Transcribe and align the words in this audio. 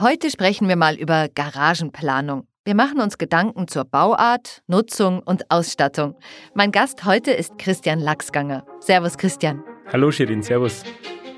Heute 0.00 0.30
sprechen 0.30 0.68
wir 0.68 0.76
mal 0.76 0.94
über 0.94 1.28
Garagenplanung. 1.28 2.46
Wir 2.64 2.76
machen 2.76 3.00
uns 3.00 3.18
Gedanken 3.18 3.66
zur 3.66 3.84
Bauart, 3.84 4.62
Nutzung 4.68 5.18
und 5.24 5.50
Ausstattung. 5.50 6.14
Mein 6.54 6.70
Gast 6.70 7.04
heute 7.04 7.32
ist 7.32 7.58
Christian 7.58 7.98
Lachsganger. 7.98 8.64
Servus 8.78 9.18
Christian. 9.18 9.64
Hallo 9.92 10.12
Shirin, 10.12 10.40
servus. 10.40 10.84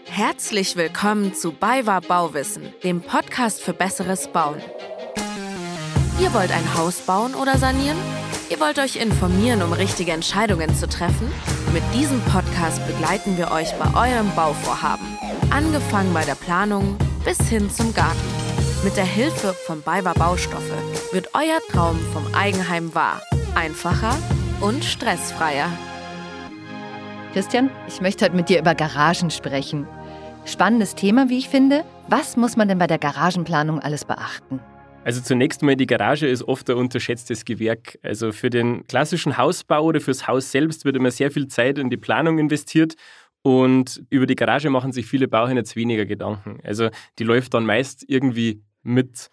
Herzlich 0.04 0.76
willkommen 0.76 1.32
zu 1.32 1.52
BayWa 1.52 2.00
Bauwissen, 2.00 2.64
dem 2.84 3.00
Podcast 3.00 3.62
für 3.62 3.72
besseres 3.72 4.28
Bauen. 4.28 4.60
Ihr 6.20 6.34
wollt 6.34 6.52
ein 6.52 6.74
Haus 6.76 7.00
bauen 7.00 7.34
oder 7.34 7.56
sanieren? 7.56 7.96
Ihr 8.50 8.60
wollt 8.60 8.78
euch 8.78 8.96
informieren, 8.96 9.62
um 9.62 9.72
richtige 9.72 10.12
Entscheidungen 10.12 10.74
zu 10.74 10.86
treffen? 10.86 11.32
Mit 11.72 11.84
diesem 11.94 12.20
Podcast 12.24 12.86
begleiten 12.86 13.38
wir 13.38 13.52
euch 13.52 13.72
bei 13.78 13.86
eurem 13.94 14.30
Bauvorhaben. 14.34 15.06
Angefangen 15.48 16.12
bei 16.12 16.26
der 16.26 16.34
Planung 16.34 16.98
bis 17.24 17.38
hin 17.48 17.70
zum 17.70 17.94
Garten. 17.94 18.39
Mit 18.82 18.96
der 18.96 19.04
Hilfe 19.04 19.52
von 19.52 19.82
BayWa 19.82 20.14
Baustoffe 20.14 20.72
wird 21.12 21.28
euer 21.34 21.60
Traum 21.68 21.98
vom 22.14 22.34
Eigenheim 22.34 22.94
wahr. 22.94 23.20
Einfacher 23.54 24.16
und 24.62 24.82
stressfreier. 24.82 25.70
Christian, 27.34 27.68
ich 27.86 28.00
möchte 28.00 28.24
heute 28.24 28.34
mit 28.34 28.48
dir 28.48 28.58
über 28.58 28.74
Garagen 28.74 29.30
sprechen. 29.30 29.86
Spannendes 30.46 30.94
Thema, 30.94 31.28
wie 31.28 31.36
ich 31.36 31.50
finde. 31.50 31.84
Was 32.08 32.38
muss 32.38 32.56
man 32.56 32.68
denn 32.68 32.78
bei 32.78 32.86
der 32.86 32.96
Garagenplanung 32.96 33.80
alles 33.80 34.06
beachten? 34.06 34.60
Also 35.04 35.20
zunächst 35.20 35.62
mal, 35.62 35.76
die 35.76 35.86
Garage 35.86 36.26
ist 36.26 36.42
oft 36.48 36.70
ein 36.70 36.76
unterschätztes 36.78 37.44
Gewerk. 37.44 37.98
Also 38.02 38.32
für 38.32 38.48
den 38.48 38.86
klassischen 38.86 39.36
Hausbau 39.36 39.82
oder 39.82 40.00
fürs 40.00 40.26
Haus 40.26 40.50
selbst 40.50 40.86
wird 40.86 40.96
immer 40.96 41.10
sehr 41.10 41.30
viel 41.30 41.48
Zeit 41.48 41.76
in 41.76 41.90
die 41.90 41.98
Planung 41.98 42.38
investiert 42.38 42.94
und 43.42 44.02
über 44.08 44.24
die 44.24 44.36
Garage 44.36 44.70
machen 44.70 44.92
sich 44.92 45.04
viele 45.04 45.28
Bauherren 45.28 45.58
jetzt 45.58 45.76
weniger 45.76 46.06
Gedanken. 46.06 46.60
Also 46.64 46.88
die 47.18 47.24
läuft 47.24 47.52
dann 47.52 47.66
meist 47.66 48.06
irgendwie 48.08 48.62
mit. 48.82 49.28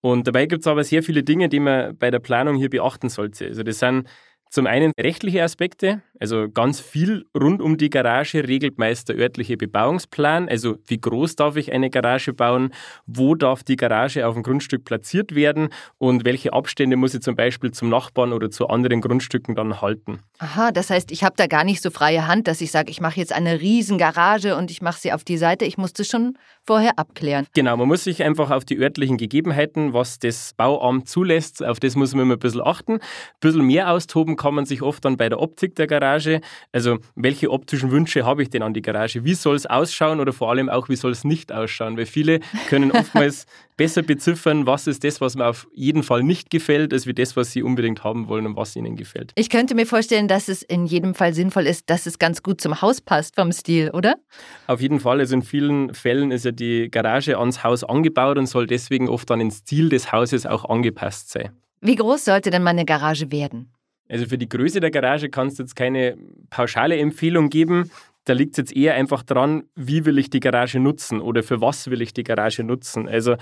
Und 0.00 0.26
dabei 0.26 0.46
gibt 0.46 0.62
es 0.62 0.66
aber 0.66 0.84
sehr 0.84 1.02
viele 1.02 1.22
Dinge, 1.22 1.48
die 1.48 1.60
man 1.60 1.96
bei 1.96 2.10
der 2.10 2.18
Planung 2.18 2.56
hier 2.56 2.70
beachten 2.70 3.08
sollte. 3.08 3.46
Also 3.46 3.62
das 3.62 3.78
sind 3.78 4.08
zum 4.52 4.66
einen 4.66 4.92
rechtliche 5.00 5.42
Aspekte, 5.42 6.02
also 6.20 6.46
ganz 6.50 6.78
viel 6.78 7.24
rund 7.34 7.62
um 7.62 7.78
die 7.78 7.88
Garage 7.88 8.46
regelt 8.46 8.76
meist 8.76 9.08
der 9.08 9.16
örtliche 9.16 9.56
Bebauungsplan, 9.56 10.46
also 10.46 10.76
wie 10.86 11.00
groß 11.00 11.36
darf 11.36 11.56
ich 11.56 11.72
eine 11.72 11.88
Garage 11.88 12.34
bauen, 12.34 12.70
wo 13.06 13.34
darf 13.34 13.64
die 13.64 13.76
Garage 13.76 14.26
auf 14.26 14.34
dem 14.34 14.42
Grundstück 14.42 14.84
platziert 14.84 15.34
werden 15.34 15.70
und 15.96 16.26
welche 16.26 16.52
Abstände 16.52 16.96
muss 16.96 17.14
ich 17.14 17.22
zum 17.22 17.34
Beispiel 17.34 17.70
zum 17.70 17.88
Nachbarn 17.88 18.34
oder 18.34 18.50
zu 18.50 18.68
anderen 18.68 19.00
Grundstücken 19.00 19.54
dann 19.54 19.80
halten. 19.80 20.20
Aha, 20.38 20.70
das 20.70 20.90
heißt, 20.90 21.12
ich 21.12 21.24
habe 21.24 21.34
da 21.38 21.46
gar 21.46 21.64
nicht 21.64 21.80
so 21.80 21.90
freie 21.90 22.26
Hand, 22.26 22.46
dass 22.46 22.60
ich 22.60 22.70
sage, 22.72 22.90
ich 22.90 23.00
mache 23.00 23.18
jetzt 23.18 23.32
eine 23.32 23.58
riesen 23.58 23.96
Garage 23.96 24.54
und 24.54 24.70
ich 24.70 24.82
mache 24.82 25.00
sie 25.00 25.14
auf 25.14 25.24
die 25.24 25.38
Seite. 25.38 25.64
Ich 25.64 25.78
muss 25.78 25.94
das 25.94 26.08
schon 26.08 26.36
vorher 26.64 26.98
abklären. 26.98 27.46
Genau, 27.54 27.76
man 27.76 27.88
muss 27.88 28.04
sich 28.04 28.22
einfach 28.22 28.50
auf 28.50 28.64
die 28.64 28.78
örtlichen 28.78 29.16
Gegebenheiten, 29.16 29.92
was 29.92 30.18
das 30.18 30.54
Bauamt 30.56 31.08
zulässt, 31.08 31.64
auf 31.64 31.80
das 31.80 31.96
muss 31.96 32.14
man 32.14 32.22
immer 32.22 32.34
ein 32.34 32.38
bisschen 32.38 32.60
achten. 32.60 32.94
Ein 32.94 33.00
bisschen 33.40 33.66
mehr 33.66 33.90
austoben 33.90 34.36
kann 34.36 34.54
man 34.54 34.64
sich 34.64 34.82
oft 34.82 35.04
dann 35.04 35.16
bei 35.16 35.28
der 35.28 35.40
Optik 35.40 35.74
der 35.74 35.86
Garage. 35.86 36.40
Also, 36.72 36.98
welche 37.14 37.50
optischen 37.50 37.90
Wünsche 37.90 38.24
habe 38.24 38.42
ich 38.42 38.50
denn 38.50 38.62
an 38.62 38.74
die 38.74 38.82
Garage? 38.82 39.24
Wie 39.24 39.34
soll 39.34 39.56
es 39.56 39.66
ausschauen 39.66 40.20
oder 40.20 40.32
vor 40.32 40.50
allem 40.50 40.68
auch, 40.68 40.88
wie 40.88 40.96
soll 40.96 41.10
es 41.10 41.24
nicht 41.24 41.52
ausschauen? 41.52 41.96
Weil 41.96 42.06
viele 42.06 42.40
können 42.68 42.92
oftmals 42.92 43.46
besser 43.76 44.02
beziffern, 44.02 44.66
was 44.66 44.86
ist 44.86 45.04
das, 45.04 45.20
was 45.20 45.36
mir 45.36 45.46
auf 45.46 45.66
jeden 45.72 46.02
Fall 46.02 46.22
nicht 46.22 46.50
gefällt, 46.50 46.92
als 46.92 47.06
wie 47.06 47.14
das, 47.14 47.36
was 47.36 47.52
sie 47.52 47.62
unbedingt 47.62 48.04
haben 48.04 48.28
wollen 48.28 48.46
und 48.46 48.56
was 48.56 48.76
ihnen 48.76 48.96
gefällt. 48.96 49.32
Ich 49.34 49.50
könnte 49.50 49.74
mir 49.74 49.86
vorstellen, 49.86 50.28
dass 50.28 50.48
es 50.48 50.62
in 50.62 50.86
jedem 50.86 51.14
Fall 51.14 51.34
sinnvoll 51.34 51.66
ist, 51.66 51.90
dass 51.90 52.06
es 52.06 52.18
ganz 52.18 52.42
gut 52.42 52.60
zum 52.60 52.82
Haus 52.82 53.00
passt 53.00 53.36
vom 53.36 53.52
Stil, 53.52 53.90
oder? 53.90 54.16
Auf 54.66 54.80
jeden 54.80 55.00
Fall. 55.00 55.20
Also 55.20 55.34
in 55.34 55.42
vielen 55.42 55.94
Fällen 55.94 56.30
ist 56.30 56.44
ja 56.44 56.52
die 56.52 56.90
Garage 56.90 57.38
ans 57.38 57.64
Haus 57.64 57.84
angebaut 57.84 58.38
und 58.38 58.46
soll 58.46 58.66
deswegen 58.66 59.08
oft 59.08 59.30
an 59.30 59.38
den 59.38 59.50
Stil 59.50 59.88
des 59.88 60.12
Hauses 60.12 60.46
auch 60.46 60.64
angepasst 60.68 61.30
sein. 61.30 61.50
Wie 61.80 61.96
groß 61.96 62.26
sollte 62.26 62.50
denn 62.50 62.62
meine 62.62 62.84
Garage 62.84 63.32
werden? 63.32 63.72
Also 64.08 64.26
für 64.26 64.38
die 64.38 64.48
Größe 64.48 64.80
der 64.80 64.90
Garage 64.90 65.30
kannst 65.30 65.58
du 65.58 65.62
jetzt 65.62 65.74
keine 65.74 66.16
pauschale 66.50 66.98
Empfehlung 66.98 67.48
geben. 67.48 67.90
Da 68.24 68.34
liegt 68.34 68.52
es 68.52 68.58
jetzt 68.58 68.76
eher 68.76 68.94
einfach 68.94 69.24
dran, 69.24 69.64
wie 69.74 70.04
will 70.04 70.18
ich 70.18 70.30
die 70.30 70.38
Garage 70.38 70.78
nutzen 70.78 71.20
oder 71.20 71.42
für 71.42 71.60
was 71.60 71.90
will 71.90 72.02
ich 72.02 72.12
die 72.12 72.22
Garage 72.22 72.62
nutzen. 72.62 73.08
Also 73.08 73.36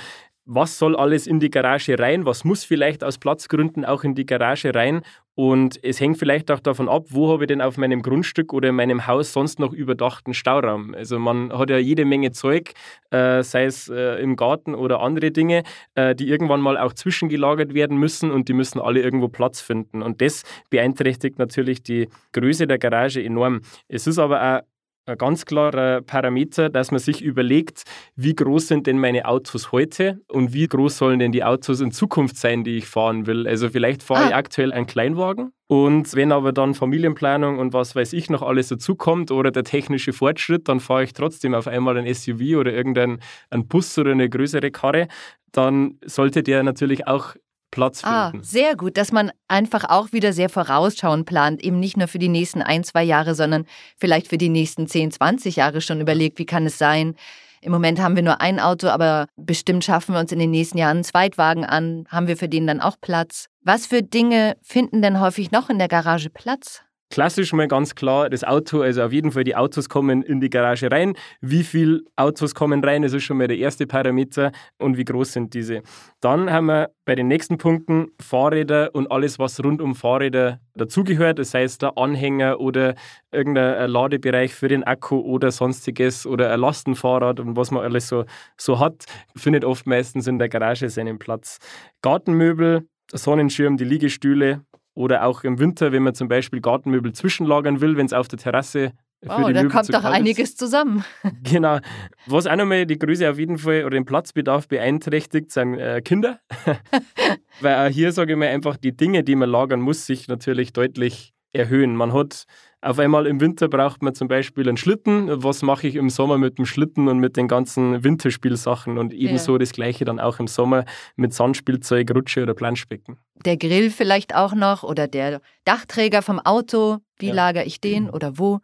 was 0.52 0.78
soll 0.78 0.96
alles 0.96 1.28
in 1.28 1.38
die 1.38 1.48
Garage 1.48 1.96
rein, 1.96 2.26
was 2.26 2.44
muss 2.44 2.64
vielleicht 2.64 3.04
aus 3.04 3.18
Platzgründen 3.18 3.84
auch 3.84 4.02
in 4.02 4.16
die 4.16 4.26
Garage 4.26 4.74
rein. 4.74 5.02
Und 5.36 5.82
es 5.84 6.00
hängt 6.00 6.18
vielleicht 6.18 6.50
auch 6.50 6.58
davon 6.58 6.88
ab, 6.88 7.06
wo 7.10 7.32
habe 7.32 7.44
ich 7.44 7.48
denn 7.48 7.62
auf 7.62 7.78
meinem 7.78 8.02
Grundstück 8.02 8.52
oder 8.52 8.70
in 8.70 8.74
meinem 8.74 9.06
Haus 9.06 9.32
sonst 9.32 9.60
noch 9.60 9.72
überdachten 9.72 10.34
Stauraum. 10.34 10.92
Also 10.92 11.20
man 11.20 11.56
hat 11.56 11.70
ja 11.70 11.78
jede 11.78 12.04
Menge 12.04 12.32
Zeug, 12.32 12.72
äh, 13.10 13.44
sei 13.44 13.64
es 13.64 13.88
äh, 13.88 14.20
im 14.20 14.34
Garten 14.34 14.74
oder 14.74 15.00
andere 15.00 15.30
Dinge, 15.30 15.62
äh, 15.94 16.16
die 16.16 16.28
irgendwann 16.28 16.60
mal 16.60 16.76
auch 16.76 16.92
zwischengelagert 16.92 17.72
werden 17.72 17.96
müssen 17.96 18.32
und 18.32 18.48
die 18.48 18.52
müssen 18.52 18.80
alle 18.80 19.00
irgendwo 19.00 19.28
Platz 19.28 19.60
finden. 19.60 20.02
Und 20.02 20.20
das 20.20 20.42
beeinträchtigt 20.68 21.38
natürlich 21.38 21.84
die 21.84 22.08
Größe 22.32 22.66
der 22.66 22.78
Garage 22.78 23.22
enorm. 23.22 23.60
Es 23.88 24.08
ist 24.08 24.18
aber 24.18 24.42
auch 24.42 24.69
ein 25.06 25.18
ganz 25.18 25.44
klarer 25.44 26.02
Parameter, 26.02 26.68
dass 26.68 26.90
man 26.90 27.00
sich 27.00 27.22
überlegt, 27.22 27.82
wie 28.16 28.34
groß 28.34 28.68
sind 28.68 28.86
denn 28.86 28.98
meine 28.98 29.26
Autos 29.26 29.72
heute 29.72 30.20
und 30.28 30.52
wie 30.52 30.66
groß 30.66 30.98
sollen 30.98 31.18
denn 31.18 31.32
die 31.32 31.44
Autos 31.44 31.80
in 31.80 31.90
Zukunft 31.90 32.36
sein, 32.36 32.64
die 32.64 32.76
ich 32.78 32.86
fahren 32.86 33.26
will. 33.26 33.46
Also 33.46 33.70
vielleicht 33.70 34.02
fahre 34.02 34.24
ah. 34.24 34.28
ich 34.28 34.34
aktuell 34.34 34.72
einen 34.72 34.86
Kleinwagen 34.86 35.52
und 35.66 36.14
wenn 36.14 36.32
aber 36.32 36.52
dann 36.52 36.74
Familienplanung 36.74 37.58
und 37.58 37.72
was 37.72 37.94
weiß 37.94 38.12
ich 38.12 38.28
noch 38.28 38.42
alles 38.42 38.68
dazukommt 38.68 39.30
oder 39.30 39.50
der 39.50 39.64
technische 39.64 40.12
Fortschritt, 40.12 40.68
dann 40.68 40.80
fahre 40.80 41.04
ich 41.04 41.12
trotzdem 41.12 41.54
auf 41.54 41.66
einmal 41.66 41.96
ein 41.96 42.12
SUV 42.12 42.56
oder 42.58 42.72
irgendein 42.72 43.20
ein 43.50 43.68
Bus 43.68 43.96
oder 43.98 44.12
eine 44.12 44.28
größere 44.28 44.70
Karre, 44.70 45.08
dann 45.52 45.98
sollte 46.04 46.42
der 46.42 46.62
natürlich 46.62 47.06
auch 47.06 47.34
Platz 47.70 48.02
ah, 48.04 48.30
finden. 48.30 48.44
Ah, 48.44 48.48
sehr 48.48 48.76
gut, 48.76 48.96
dass 48.96 49.12
man 49.12 49.30
einfach 49.48 49.84
auch 49.88 50.12
wieder 50.12 50.32
sehr 50.32 50.48
vorausschauend 50.48 51.26
plant, 51.26 51.62
eben 51.62 51.80
nicht 51.80 51.96
nur 51.96 52.08
für 52.08 52.18
die 52.18 52.28
nächsten 52.28 52.62
ein, 52.62 52.84
zwei 52.84 53.02
Jahre, 53.02 53.34
sondern 53.34 53.66
vielleicht 53.96 54.28
für 54.28 54.38
die 54.38 54.48
nächsten 54.48 54.86
10, 54.86 55.12
20 55.12 55.56
Jahre 55.56 55.80
schon 55.80 56.00
überlegt, 56.00 56.38
wie 56.38 56.46
kann 56.46 56.66
es 56.66 56.78
sein. 56.78 57.14
Im 57.62 57.72
Moment 57.72 58.00
haben 58.00 58.16
wir 58.16 58.22
nur 58.22 58.40
ein 58.40 58.58
Auto, 58.58 58.88
aber 58.88 59.26
bestimmt 59.36 59.84
schaffen 59.84 60.14
wir 60.14 60.20
uns 60.20 60.32
in 60.32 60.38
den 60.38 60.50
nächsten 60.50 60.78
Jahren 60.78 60.98
einen 60.98 61.04
Zweitwagen 61.04 61.64
an. 61.64 62.06
Haben 62.08 62.26
wir 62.26 62.38
für 62.38 62.48
den 62.48 62.66
dann 62.66 62.80
auch 62.80 62.96
Platz? 63.00 63.46
Was 63.62 63.86
für 63.86 64.02
Dinge 64.02 64.56
finden 64.62 65.02
denn 65.02 65.20
häufig 65.20 65.50
noch 65.50 65.68
in 65.68 65.78
der 65.78 65.88
Garage 65.88 66.30
Platz? 66.30 66.82
Klassisch 67.12 67.52
mal 67.52 67.66
ganz 67.66 67.96
klar 67.96 68.30
das 68.30 68.44
Auto, 68.44 68.82
also 68.82 69.02
auf 69.02 69.12
jeden 69.12 69.32
Fall 69.32 69.42
die 69.42 69.56
Autos 69.56 69.88
kommen 69.88 70.22
in 70.22 70.40
die 70.40 70.48
Garage 70.48 70.92
rein. 70.92 71.14
Wie 71.40 71.64
viele 71.64 72.02
Autos 72.14 72.54
kommen 72.54 72.84
rein, 72.84 73.02
das 73.02 73.12
ist 73.12 73.24
schon 73.24 73.38
mal 73.38 73.48
der 73.48 73.58
erste 73.58 73.84
Parameter 73.84 74.52
und 74.78 74.96
wie 74.96 75.04
groß 75.04 75.32
sind 75.32 75.52
diese. 75.52 75.82
Dann 76.20 76.52
haben 76.52 76.66
wir 76.66 76.90
bei 77.04 77.16
den 77.16 77.26
nächsten 77.26 77.58
Punkten 77.58 78.12
Fahrräder 78.22 78.94
und 78.94 79.10
alles, 79.10 79.40
was 79.40 79.58
rund 79.64 79.82
um 79.82 79.96
Fahrräder 79.96 80.60
dazugehört, 80.76 81.40
das 81.40 81.52
heißt 81.52 81.82
der 81.82 81.98
Anhänger 81.98 82.60
oder 82.60 82.94
irgendein 83.32 83.90
Ladebereich 83.90 84.54
für 84.54 84.68
den 84.68 84.84
Akku 84.84 85.18
oder 85.18 85.50
sonstiges 85.50 86.28
oder 86.28 86.52
ein 86.52 86.60
Lastenfahrrad 86.60 87.40
und 87.40 87.56
was 87.56 87.72
man 87.72 87.82
alles 87.82 88.06
so, 88.06 88.24
so 88.56 88.78
hat, 88.78 89.04
findet 89.34 89.64
oft 89.64 89.84
meistens 89.84 90.28
in 90.28 90.38
der 90.38 90.48
Garage 90.48 90.88
seinen 90.88 91.18
Platz. 91.18 91.58
Gartenmöbel, 92.02 92.86
Sonnenschirm, 93.12 93.76
die 93.76 93.84
Liegestühle, 93.84 94.60
oder 95.00 95.24
auch 95.24 95.44
im 95.44 95.58
Winter, 95.58 95.92
wenn 95.92 96.02
man 96.02 96.14
zum 96.14 96.28
Beispiel 96.28 96.60
Gartenmöbel 96.60 97.12
zwischenlagern 97.12 97.80
will, 97.80 97.96
wenn 97.96 98.06
es 98.06 98.12
auf 98.12 98.28
der 98.28 98.38
Terrasse 98.38 98.92
Wow, 99.22 99.52
da 99.52 99.62
Möbel 99.62 99.68
kommt 99.68 99.92
doch 99.92 100.04
einiges 100.04 100.56
zusammen. 100.56 101.04
Genau. 101.42 101.78
Was 102.26 102.46
auch 102.46 102.56
nochmal 102.56 102.86
die 102.86 102.98
Größe 102.98 103.30
auf 103.30 103.38
jeden 103.38 103.58
Fall 103.58 103.84
oder 103.84 103.90
den 103.90 104.06
Platzbedarf 104.06 104.66
beeinträchtigt, 104.66 105.50
sind 105.50 105.74
äh, 105.74 106.00
Kinder. 106.00 106.40
Weil 107.60 107.86
auch 107.86 107.92
hier, 107.92 108.12
sage 108.12 108.32
ich 108.32 108.38
mal, 108.38 108.48
einfach 108.48 108.78
die 108.78 108.96
Dinge, 108.96 109.22
die 109.22 109.36
man 109.36 109.50
lagern 109.50 109.80
muss, 109.80 110.06
sich 110.06 110.28
natürlich 110.28 110.72
deutlich 110.72 111.34
erhöhen. 111.52 111.96
Man 111.96 112.14
hat 112.14 112.44
auf 112.82 112.98
einmal 112.98 113.26
im 113.26 113.40
Winter 113.40 113.68
braucht 113.68 114.02
man 114.02 114.14
zum 114.14 114.28
Beispiel 114.28 114.66
einen 114.66 114.78
Schlitten. 114.78 115.28
Was 115.42 115.62
mache 115.62 115.86
ich 115.86 115.96
im 115.96 116.08
Sommer 116.08 116.38
mit 116.38 116.56
dem 116.56 116.64
Schlitten 116.64 117.08
und 117.08 117.18
mit 117.18 117.36
den 117.36 117.46
ganzen 117.46 118.02
Winterspielsachen? 118.02 118.96
Und 118.96 119.12
ebenso 119.12 119.52
ja. 119.52 119.58
das 119.58 119.72
Gleiche 119.72 120.04
dann 120.06 120.18
auch 120.18 120.38
im 120.38 120.46
Sommer 120.46 120.84
mit 121.16 121.34
Sandspielzeug, 121.34 122.10
Rutsche 122.14 122.42
oder 122.42 122.54
Planschbecken. 122.54 123.18
Der 123.44 123.58
Grill 123.58 123.90
vielleicht 123.90 124.34
auch 124.34 124.54
noch 124.54 124.82
oder 124.82 125.08
der 125.08 125.42
Dachträger 125.64 126.22
vom 126.22 126.38
Auto. 126.38 126.98
Wie 127.18 127.28
ja. 127.28 127.34
lagere 127.34 127.64
ich 127.64 127.80
den 127.80 128.04
mhm. 128.04 128.10
oder 128.10 128.38
wo? 128.38 128.60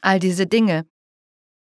All 0.00 0.18
diese 0.18 0.46
Dinge. 0.46 0.86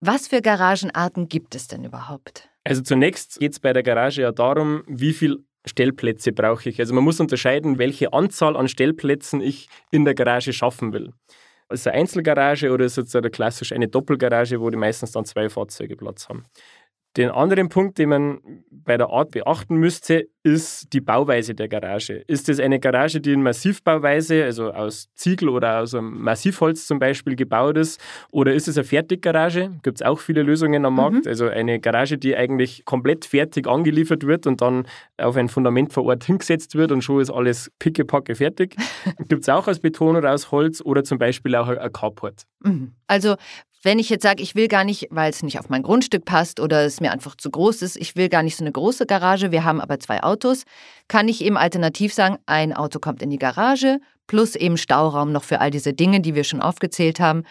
Was 0.01 0.29
für 0.29 0.43
Garagenarten 0.43 1.29
gibt 1.29 1.55
es 1.55 1.69
denn 1.69 1.85
überhaupt? 1.85 2.51
Also 2.65 2.83
zunächst 2.83 3.39
geht 3.39 3.53
es 3.53 3.61
bei 3.61 3.73
der 3.73 3.83
Garage 3.83 4.23
ja 4.23 4.33
darum, 4.33 4.83
wie 4.87 5.13
viel 5.13 5.45
Stellplätze 5.65 6.33
brauche 6.33 6.69
ich. 6.69 6.81
Also 6.81 6.93
man 6.93 7.05
muss 7.05 7.21
unterscheiden, 7.21 7.79
welche 7.79 8.13
Anzahl 8.13 8.57
an 8.57 8.69
Stellplätzen 8.69 9.41
ich 9.41 9.69
in 9.91 10.05
der 10.05 10.15
Garage 10.15 10.53
schaffen 10.53 10.93
will. 10.93 11.13
Ist 11.73 11.81
es 11.81 11.87
eine 11.87 12.01
Einzelgarage 12.01 12.71
oder 12.71 12.85
ist 12.85 12.99
es 12.99 13.17
klassisch 13.33 13.73
eine 13.73 13.89
Doppelgarage, 13.89 14.61
wo 14.61 14.71
die 14.71 14.77
meistens 14.77 15.13
dann 15.13 15.25
zwei 15.25 15.49
Fahrzeuge 15.49 15.97
Platz 15.97 16.29
haben? 16.29 16.45
Den 17.17 17.31
anderen 17.31 17.69
Punkt, 17.69 17.99
den 17.99 18.09
man 18.09 18.41
bei 18.71 18.97
der 18.97 19.11
Art 19.11 19.33
beachten 19.33 19.77
müsste, 19.77 20.29
ist 20.43 20.93
die 20.93 21.01
Bauweise 21.01 21.55
der 21.55 21.69
Garage. 21.69 22.25
Ist 22.27 22.49
es 22.49 22.59
eine 22.59 22.81
Garage, 22.81 23.21
die 23.21 23.33
in 23.33 23.43
Massivbauweise, 23.43 24.45
also 24.45 24.73
aus 24.73 25.09
Ziegel 25.15 25.51
oder 25.51 25.81
aus 25.81 25.95
einem 25.95 26.23
Massivholz 26.23 26.87
zum 26.87 26.99
Beispiel 26.99 27.37
gebaut 27.37 27.77
ist, 27.77 28.01
oder 28.31 28.55
ist 28.55 28.67
es 28.67 28.77
eine 28.77 28.85
Fertiggarage? 28.85 29.73
Gibt 29.83 30.01
es 30.01 30.07
auch 30.07 30.19
viele 30.19 30.43
Lösungen 30.43 30.85
am 30.85 30.97
Markt. 30.97 31.27
Mhm. 31.27 31.29
Also 31.29 31.49
eine 31.49 31.81
Garage, 31.81 32.17
die 32.19 32.35
eigentlich 32.35 32.85
komplett 32.87 33.27
fertig 33.27 33.69
angeliefert 33.69 34.27
wird 34.27 34.47
und 34.47 34.63
dann 34.63 34.87
auf 35.19 35.37
ein 35.37 35.49
Fundament 35.49 35.93
vor 35.93 36.05
Ort 36.05 36.25
hingesetzt 36.25 36.75
wird 36.75 36.93
und 36.93 37.03
schon 37.03 37.21
ist 37.21 37.31
alles 37.31 37.71
pickepacke 37.79 38.35
fertig. 38.35 38.75
Gibt 39.29 39.43
es 39.43 39.49
auch 39.51 39.69
aus 39.69 39.81
Beton 39.81 40.17
oder 40.17 40.33
aus 40.33 40.51
Holz 40.51 40.81
oder 40.81 41.05
zum 41.05 41.19
Beispiel 41.19 41.55
auch 41.57 41.69
ein 41.69 41.93
Carport. 41.93 42.47
Mhm. 42.65 42.93
Also 43.07 43.37
wenn 43.83 43.99
ich 43.99 44.09
jetzt 44.11 44.23
sage, 44.23 44.43
ich 44.43 44.55
will 44.55 44.69
gar 44.69 44.85
nicht, 44.85 45.09
weil 45.11 45.31
es 45.31 45.43
nicht 45.43 45.59
auf 45.59 45.69
mein 45.69 45.83
Grundstück 45.83 46.25
passt 46.25 46.61
oder 46.61 46.85
es 46.85 47.01
mir 47.01 47.13
einfach 47.13 47.37
zu 47.37 47.51
groß 47.51 47.83
ist, 47.83 47.97
ich 47.97 48.17
will 48.17 48.29
gar 48.29 48.43
nicht 48.43 48.57
so 48.57 48.65
eine 48.65 48.73
große 48.73 49.07
Garage, 49.07 49.51
wir 49.51 49.65
haben 49.65 49.81
aber 49.81 49.99
zwei 49.99 50.23
Autos, 50.23 50.65
kann 51.09 51.29
ich 51.29 51.45
eben 51.45 51.57
alternativ 51.57 52.15
sagen, 52.15 52.39
ein 52.47 52.73
Auto 52.73 52.99
kommt 52.99 53.23
in 53.23 53.31
die 53.31 53.39
Garage 53.39 53.99
plus 54.27 54.55
eben 54.55 54.77
Stauraum 54.77 55.33
noch 55.33 55.45
für 55.45 55.61
all 55.61 55.71
diese 55.71 55.93
Dinge, 55.93 56.21
die 56.21 56.35
wir 56.35 56.45
schon 56.45 56.63
aufgezählt 56.63 57.21
haben. 57.21 57.43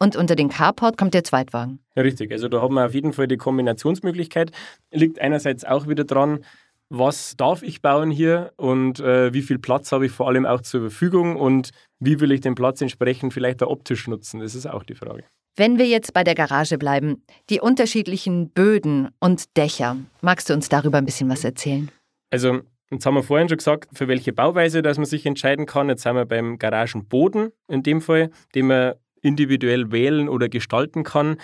Und 0.00 0.14
unter 0.14 0.36
den 0.36 0.48
Carport 0.48 0.96
kommt 0.96 1.14
der 1.14 1.24
Zweitwagen. 1.24 1.80
Ja, 1.96 2.02
richtig. 2.02 2.30
Also 2.30 2.48
da 2.48 2.60
haben 2.60 2.74
wir 2.74 2.86
auf 2.86 2.94
jeden 2.94 3.12
Fall 3.12 3.26
die 3.26 3.36
Kombinationsmöglichkeit. 3.36 4.52
Liegt 4.92 5.20
einerseits 5.20 5.64
auch 5.64 5.88
wieder 5.88 6.04
dran, 6.04 6.44
was 6.88 7.36
darf 7.36 7.62
ich 7.62 7.82
bauen 7.82 8.10
hier 8.10 8.52
und 8.56 9.00
äh, 9.00 9.32
wie 9.34 9.42
viel 9.42 9.58
Platz 9.58 9.90
habe 9.90 10.06
ich 10.06 10.12
vor 10.12 10.28
allem 10.28 10.46
auch 10.46 10.60
zur 10.60 10.82
Verfügung 10.82 11.36
und 11.36 11.70
wie 11.98 12.20
will 12.20 12.30
ich 12.30 12.40
den 12.40 12.54
Platz 12.54 12.80
entsprechend 12.80 13.34
vielleicht 13.34 13.62
auch 13.62 13.70
optisch 13.70 14.06
nutzen. 14.06 14.40
Das 14.40 14.54
ist 14.54 14.66
auch 14.66 14.84
die 14.84 14.94
Frage. 14.94 15.24
Wenn 15.58 15.76
wir 15.76 15.86
jetzt 15.86 16.14
bei 16.14 16.22
der 16.22 16.36
Garage 16.36 16.78
bleiben, 16.78 17.24
die 17.50 17.58
unterschiedlichen 17.58 18.50
Böden 18.50 19.08
und 19.18 19.56
Dächer, 19.56 19.96
magst 20.20 20.48
du 20.48 20.54
uns 20.54 20.68
darüber 20.68 20.98
ein 20.98 21.04
bisschen 21.04 21.28
was 21.28 21.42
erzählen? 21.42 21.90
Also, 22.30 22.60
jetzt 22.92 23.04
haben 23.04 23.14
wir 23.14 23.24
vorhin 23.24 23.48
schon 23.48 23.58
gesagt, 23.58 23.88
für 23.92 24.06
welche 24.06 24.32
Bauweise 24.32 24.82
dass 24.82 24.98
man 24.98 25.06
sich 25.06 25.26
entscheiden 25.26 25.66
kann. 25.66 25.88
Jetzt 25.88 26.04
sind 26.04 26.14
wir 26.14 26.26
beim 26.26 26.60
Garagenboden 26.60 27.50
in 27.66 27.82
dem 27.82 28.00
Fall, 28.00 28.30
den 28.54 28.68
man 28.68 28.94
individuell 29.20 29.90
wählen 29.90 30.28
oder 30.28 30.48
gestalten 30.48 31.02
kann. 31.02 31.38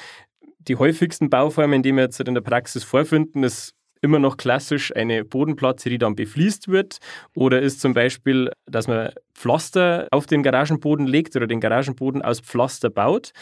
Die 0.59 0.77
häufigsten 0.77 1.29
Bauformen, 1.29 1.83
die 1.83 1.93
wir 1.93 2.05
jetzt 2.05 2.21
in 2.21 2.35
der 2.35 2.41
Praxis 2.41 2.85
vorfinden, 2.85 3.43
ist 3.43 3.75
immer 4.05 4.19
noch 4.19 4.37
klassisch 4.37 4.95
eine 4.95 5.25
Bodenplatte, 5.25 5.89
die 5.89 5.99
dann 5.99 6.15
befließt 6.15 6.69
wird. 6.69 6.99
Oder 7.35 7.61
ist 7.63 7.81
zum 7.81 7.95
Beispiel, 7.95 8.51
dass 8.67 8.87
man 8.87 9.11
Pflaster 9.35 10.07
auf 10.11 10.27
den 10.27 10.43
Garagenboden 10.43 11.07
legt 11.07 11.35
oder 11.35 11.47
den 11.47 11.61
Garagenboden 11.61 12.23
aus 12.23 12.41
Pflaster 12.41 12.91
baut. 12.91 13.33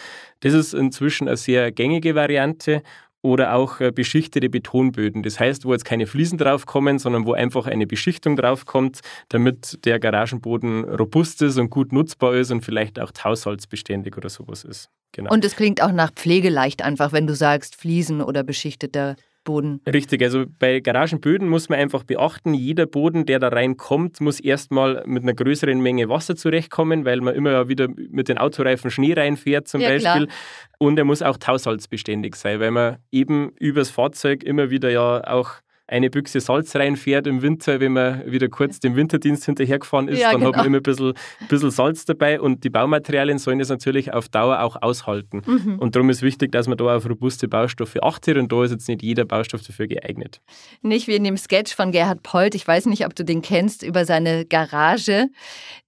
Das 0.41 0.55
ist 0.55 0.73
inzwischen 0.73 1.29
eine 1.29 1.37
sehr 1.37 1.73
gängige 1.73 2.14
Variante 2.14 2.82
oder 3.23 3.55
auch 3.55 3.81
äh, 3.81 3.93
beschichtete 3.93 4.49
Betonböden. 4.49 5.23
Das 5.23 5.38
heißt, 5.38 5.64
wo 5.64 5.73
jetzt 5.73 5.85
keine 5.85 6.06
Fliesen 6.06 6.38
draufkommen, 6.38 6.99
sondern 6.99 7.26
wo 7.26 7.32
einfach 7.32 7.67
eine 7.67 7.87
Beschichtung 7.87 8.37
draufkommt, 8.37 9.00
damit 9.29 9.85
der 9.85 10.00
Garagenboden 10.00 10.85
robust 10.85 11.43
ist 11.43 11.59
und 11.59 11.70
gut 11.70 11.93
nutzbar 11.93 12.35
ist 12.35 12.50
und 12.50 12.64
vielleicht 12.64 13.00
auch 13.00 13.12
haushaltsbeständig 13.23 14.17
oder 14.17 14.29
sowas 14.29 14.64
ist. 14.64 14.91
Genau. 15.12 15.31
Und 15.31 15.44
es 15.44 15.56
klingt 15.56 15.82
auch 15.82 15.93
nach 15.93 16.11
Pflegeleicht 16.12 16.82
einfach, 16.82 17.12
wenn 17.12 17.26
du 17.26 17.35
sagst 17.35 17.76
Fliesen 17.76 18.23
oder 18.23 18.43
beschichteter 18.43 19.17
Boden. 19.44 19.81
Richtig, 19.87 20.23
also 20.23 20.44
bei 20.59 20.81
Garagenböden 20.81 21.49
muss 21.49 21.69
man 21.69 21.79
einfach 21.79 22.05
beachten, 22.05 22.55
jeder 22.55 22.87
Boden, 22.87 23.27
der 23.27 23.39
da 23.39 23.49
reinkommt, 23.49 24.21
muss 24.21 24.41
erstmal 24.41 25.03
mit 25.06 25.23
einer 25.23 25.35
größeren 25.35 25.81
Menge 25.81 26.09
Wasser 26.09 26.37
zurechtkommen, 26.37 27.05
weil 27.05 27.21
man 27.21 27.35
immer 27.35 27.69
wieder 27.69 27.89
mit 27.89 28.29
den 28.29 28.39
Autoreifen 28.39 28.91
Schnee 28.91 29.15
reinfährt 29.15 29.69
zum 29.69 29.81
ja, 29.81 29.89
Beispiel. 29.89 30.27
Klar. 30.27 30.37
Und 30.79 30.99
er 30.99 31.05
muss 31.05 31.23
auch 31.23 31.39
haushaltsbeständig 31.47 32.37
sein, 32.37 32.61
weil 32.61 32.71
man 32.71 32.99
eben 33.11 33.53
übers 33.59 33.91
Fahrzeug 33.91 34.43
immer 34.43 34.71
wieder 34.71 34.91
ja 34.91 35.23
auch 35.27 35.62
eine 35.93 36.11
Büchse 36.11 36.41
Salz 36.41 36.75
reinfährt 36.75 37.27
im 37.27 37.43
Winter, 37.43 37.79
wenn 37.79 37.93
man 37.93 38.31
wieder 38.31 38.49
kurz 38.49 38.81
dem 38.81 38.97
Winterdienst 38.97 39.44
hinterhergefahren 39.44 40.09
ist, 40.09 40.21
ja, 40.21 40.33
dann 40.33 40.41
genau. 40.41 40.50
hat 40.50 40.56
man 40.56 40.67
immer 40.67 40.79
ein 40.79 40.83
bisschen, 40.83 41.12
bisschen, 41.49 41.71
Salz 41.71 42.05
dabei 42.05 42.41
und 42.41 42.65
die 42.65 42.71
Baumaterialien 42.71 43.39
sollen 43.39 43.59
das 43.59 43.69
natürlich 43.69 44.12
auf 44.12 44.29
Dauer 44.29 44.61
auch 44.61 44.81
aushalten. 44.81 45.43
Mhm. 45.47 45.79
Und 45.79 45.94
darum 45.94 46.09
ist 46.11 46.23
wichtig, 46.23 46.50
dass 46.53 46.67
man 46.67 46.79
da 46.79 46.97
auf 46.97 47.09
robuste 47.09 47.47
Baustoffe 47.47 48.03
achtet 48.03 48.39
und 48.39 48.50
da 48.50 48.65
ist 48.65 48.71
jetzt 48.71 48.89
nicht 48.89 49.03
jeder 49.03 49.25
Baustoff 49.25 49.62
dafür 49.62 49.87
geeignet. 49.87 50.41
Nicht 50.81 51.09
wie 51.09 51.15
in 51.15 51.25
dem 51.25 51.37
Sketch 51.37 51.75
von 51.75 51.93
Gerhard 51.93 52.23
Polt, 52.23 52.55
ich 52.55 52.67
weiß 52.67 52.87
nicht, 52.87 53.05
ob 53.05 53.15
du 53.15 53.25
den 53.25 53.43
kennst, 53.43 53.83
über 53.83 54.06
seine 54.06 54.47
Garage, 54.47 55.29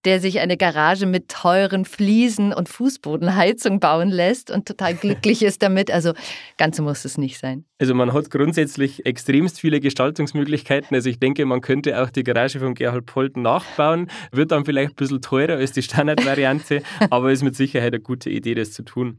der 0.04 0.20
sich 0.20 0.40
eine 0.40 0.56
Garage 0.56 1.06
mit 1.06 1.28
teuren 1.28 1.86
Fliesen 1.86 2.52
und 2.52 2.68
Fußbodenheizung 2.68 3.80
bauen 3.80 4.10
lässt 4.10 4.50
und 4.50 4.68
total 4.68 4.94
glücklich 4.94 5.42
ist 5.42 5.62
damit. 5.62 5.90
Also 5.90 6.12
ganz 6.58 6.76
so 6.76 6.82
muss 6.82 7.04
es 7.06 7.16
nicht 7.16 7.38
sein. 7.38 7.64
Also 7.78 7.94
man 7.94 8.12
hat 8.12 8.30
grundsätzlich 8.30 9.04
extremst 9.06 9.60
viele 9.60 9.80
Gestaltungsmöglichkeiten. 9.94 10.94
Also 10.94 11.08
ich 11.08 11.20
denke, 11.20 11.46
man 11.46 11.60
könnte 11.60 12.02
auch 12.02 12.10
die 12.10 12.24
Garage 12.24 12.58
von 12.58 12.74
Gerhard 12.74 13.06
Polten 13.06 13.42
nachbauen. 13.42 14.10
Wird 14.32 14.50
dann 14.50 14.64
vielleicht 14.64 14.92
ein 14.92 14.96
bisschen 14.96 15.22
teurer 15.22 15.54
als 15.54 15.70
die 15.70 15.82
Standardvariante, 15.82 16.82
aber 17.10 17.30
ist 17.30 17.44
mit 17.44 17.54
Sicherheit 17.54 17.94
eine 17.94 18.02
gute 18.02 18.28
Idee, 18.28 18.54
das 18.54 18.72
zu 18.72 18.82
tun. 18.82 19.18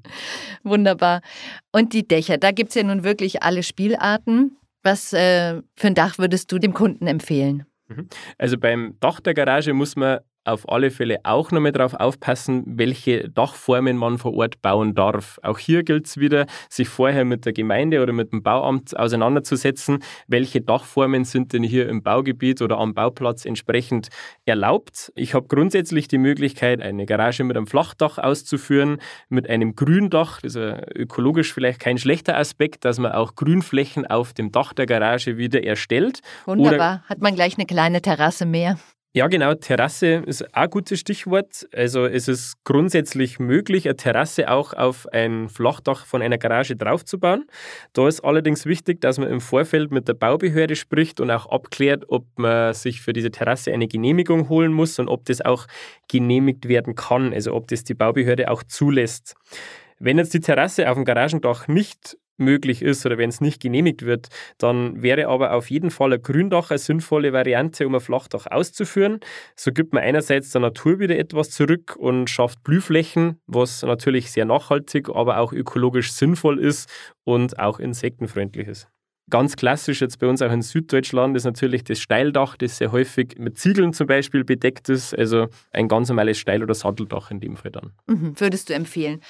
Wunderbar. 0.63 1.21
Und 1.71 1.93
die 1.93 2.05
Dächer, 2.05 2.37
da 2.37 2.51
gibt 2.51 2.69
es 2.69 2.75
ja 2.75 2.83
nun 2.83 3.05
wirklich 3.05 3.41
alle 3.41 3.63
Spielarten. 3.63 4.57
Was 4.83 5.13
äh, 5.13 5.61
für 5.75 5.87
ein 5.87 5.95
Dach 5.95 6.17
würdest 6.17 6.51
du 6.51 6.59
dem 6.59 6.73
Kunden 6.73 7.07
empfehlen? 7.07 7.65
Mhm. 7.87 8.09
Also 8.37 8.57
beim 8.57 8.97
Dach 8.99 9.21
der 9.21 9.33
Garage 9.33 9.73
muss 9.73 9.95
man 9.95 10.19
auf 10.45 10.69
alle 10.69 10.91
Fälle 10.91 11.19
auch 11.23 11.51
nochmal 11.51 11.71
darauf 11.71 11.95
aufpassen, 11.95 12.63
welche 12.65 13.29
Dachformen 13.29 13.97
man 13.97 14.17
vor 14.17 14.33
Ort 14.35 14.61
bauen 14.61 14.95
darf. 14.95 15.39
Auch 15.43 15.59
hier 15.59 15.83
gilt 15.83 16.05
es 16.05 16.17
wieder, 16.17 16.45
sich 16.69 16.87
vorher 16.87 17.25
mit 17.25 17.45
der 17.45 17.53
Gemeinde 17.53 18.01
oder 18.01 18.13
mit 18.13 18.31
dem 18.31 18.43
Bauamt 18.43 18.97
auseinanderzusetzen, 18.97 20.03
welche 20.27 20.61
Dachformen 20.61 21.25
sind 21.25 21.53
denn 21.53 21.63
hier 21.63 21.89
im 21.89 22.03
Baugebiet 22.03 22.61
oder 22.61 22.77
am 22.77 22.93
Bauplatz 22.93 23.45
entsprechend 23.45 24.09
erlaubt. 24.45 25.11
Ich 25.15 25.33
habe 25.33 25.47
grundsätzlich 25.47 26.07
die 26.07 26.19
Möglichkeit, 26.19 26.81
eine 26.81 27.05
Garage 27.05 27.43
mit 27.43 27.57
einem 27.57 27.67
Flachdach 27.67 28.17
auszuführen, 28.17 28.99
mit 29.29 29.49
einem 29.49 29.75
Gründach. 29.75 30.41
Das 30.41 30.55
ist 30.55 30.95
ökologisch 30.95 31.53
vielleicht 31.53 31.79
kein 31.79 31.97
schlechter 31.97 32.37
Aspekt, 32.37 32.85
dass 32.85 32.99
man 32.99 33.11
auch 33.11 33.35
Grünflächen 33.35 34.05
auf 34.05 34.33
dem 34.33 34.51
Dach 34.51 34.73
der 34.73 34.85
Garage 34.85 35.37
wieder 35.37 35.63
erstellt. 35.63 36.21
Wunderbar, 36.45 36.75
oder 36.75 37.09
hat 37.09 37.21
man 37.21 37.35
gleich 37.35 37.55
eine 37.57 37.65
kleine 37.65 38.01
Terrasse 38.01 38.45
mehr. 38.45 38.77
Ja, 39.15 39.27
genau. 39.27 39.53
Terrasse 39.53 40.23
ist 40.25 40.43
auch 40.53 40.63
ein 40.63 40.69
gutes 40.69 40.99
Stichwort. 40.99 41.69
Also 41.73 42.05
es 42.05 42.27
ist 42.27 42.61
grundsätzlich 42.65 43.39
möglich, 43.39 43.87
eine 43.87 43.95
Terrasse 43.95 44.51
auch 44.51 44.73
auf 44.73 45.07
ein 45.13 45.47
Flachdach 45.47 46.05
von 46.05 46.21
einer 46.21 46.37
Garage 46.37 46.75
draufzubauen. 46.75 47.45
Da 47.93 48.09
ist 48.09 48.25
allerdings 48.25 48.65
wichtig, 48.65 48.99
dass 48.99 49.17
man 49.17 49.29
im 49.29 49.39
Vorfeld 49.39 49.89
mit 49.89 50.09
der 50.09 50.15
Baubehörde 50.15 50.75
spricht 50.75 51.21
und 51.21 51.31
auch 51.31 51.45
abklärt, 51.45 52.03
ob 52.09 52.25
man 52.35 52.73
sich 52.73 52.99
für 52.99 53.13
diese 53.13 53.31
Terrasse 53.31 53.71
eine 53.71 53.87
Genehmigung 53.87 54.49
holen 54.49 54.73
muss 54.73 54.99
und 54.99 55.07
ob 55.07 55.23
das 55.23 55.39
auch 55.39 55.65
genehmigt 56.09 56.67
werden 56.67 56.95
kann, 56.95 57.31
also 57.31 57.53
ob 57.53 57.69
das 57.69 57.85
die 57.85 57.93
Baubehörde 57.93 58.51
auch 58.51 58.63
zulässt. 58.63 59.35
Wenn 59.97 60.17
jetzt 60.17 60.33
die 60.33 60.41
Terrasse 60.41 60.89
auf 60.89 60.95
dem 60.95 61.05
Garagendach 61.05 61.69
nicht 61.69 62.17
möglich 62.37 62.81
ist 62.81 63.05
oder 63.05 63.17
wenn 63.17 63.29
es 63.29 63.41
nicht 63.41 63.61
genehmigt 63.61 64.05
wird, 64.05 64.27
dann 64.57 65.01
wäre 65.01 65.27
aber 65.27 65.53
auf 65.53 65.69
jeden 65.69 65.91
Fall 65.91 66.13
ein 66.13 66.21
Gründach 66.21 66.71
eine 66.71 66.77
sinnvolle 66.77 67.33
Variante, 67.33 67.87
um 67.87 67.95
ein 67.95 68.01
Flachdach 68.01 68.47
auszuführen. 68.47 69.19
So 69.55 69.71
gibt 69.71 69.93
man 69.93 70.03
einerseits 70.03 70.51
der 70.51 70.61
Natur 70.61 70.99
wieder 70.99 71.17
etwas 71.17 71.51
zurück 71.51 71.95
und 71.95 72.29
schafft 72.29 72.63
Blühflächen, 72.63 73.39
was 73.47 73.83
natürlich 73.83 74.31
sehr 74.31 74.45
nachhaltig, 74.45 75.09
aber 75.09 75.39
auch 75.39 75.53
ökologisch 75.53 76.11
sinnvoll 76.13 76.59
ist 76.59 76.89
und 77.23 77.59
auch 77.59 77.79
insektenfreundlich 77.79 78.67
ist. 78.67 78.87
Ganz 79.31 79.55
klassisch 79.55 80.01
jetzt 80.01 80.19
bei 80.19 80.27
uns 80.27 80.43
auch 80.43 80.51
in 80.51 80.61
Süddeutschland 80.61 81.35
ist 81.35 81.45
natürlich 81.45 81.83
das 81.83 81.99
Steildach, 81.99 82.57
das 82.57 82.77
sehr 82.77 82.91
häufig 82.91 83.35
mit 83.39 83.57
Ziegeln 83.57 83.91
zum 83.91 84.05
Beispiel 84.05 84.43
bedeckt 84.43 84.87
ist. 84.87 85.17
Also 85.17 85.47
ein 85.71 85.87
ganz 85.87 86.09
normales 86.09 86.37
Steil- 86.37 86.61
oder 86.61 86.75
Satteldach 86.75 87.31
in 87.31 87.39
dem 87.39 87.57
Fall 87.57 87.71
dann. 87.71 87.91
Mhm, 88.05 88.39
würdest 88.39 88.69
du 88.69 88.75
empfehlen. 88.75 89.21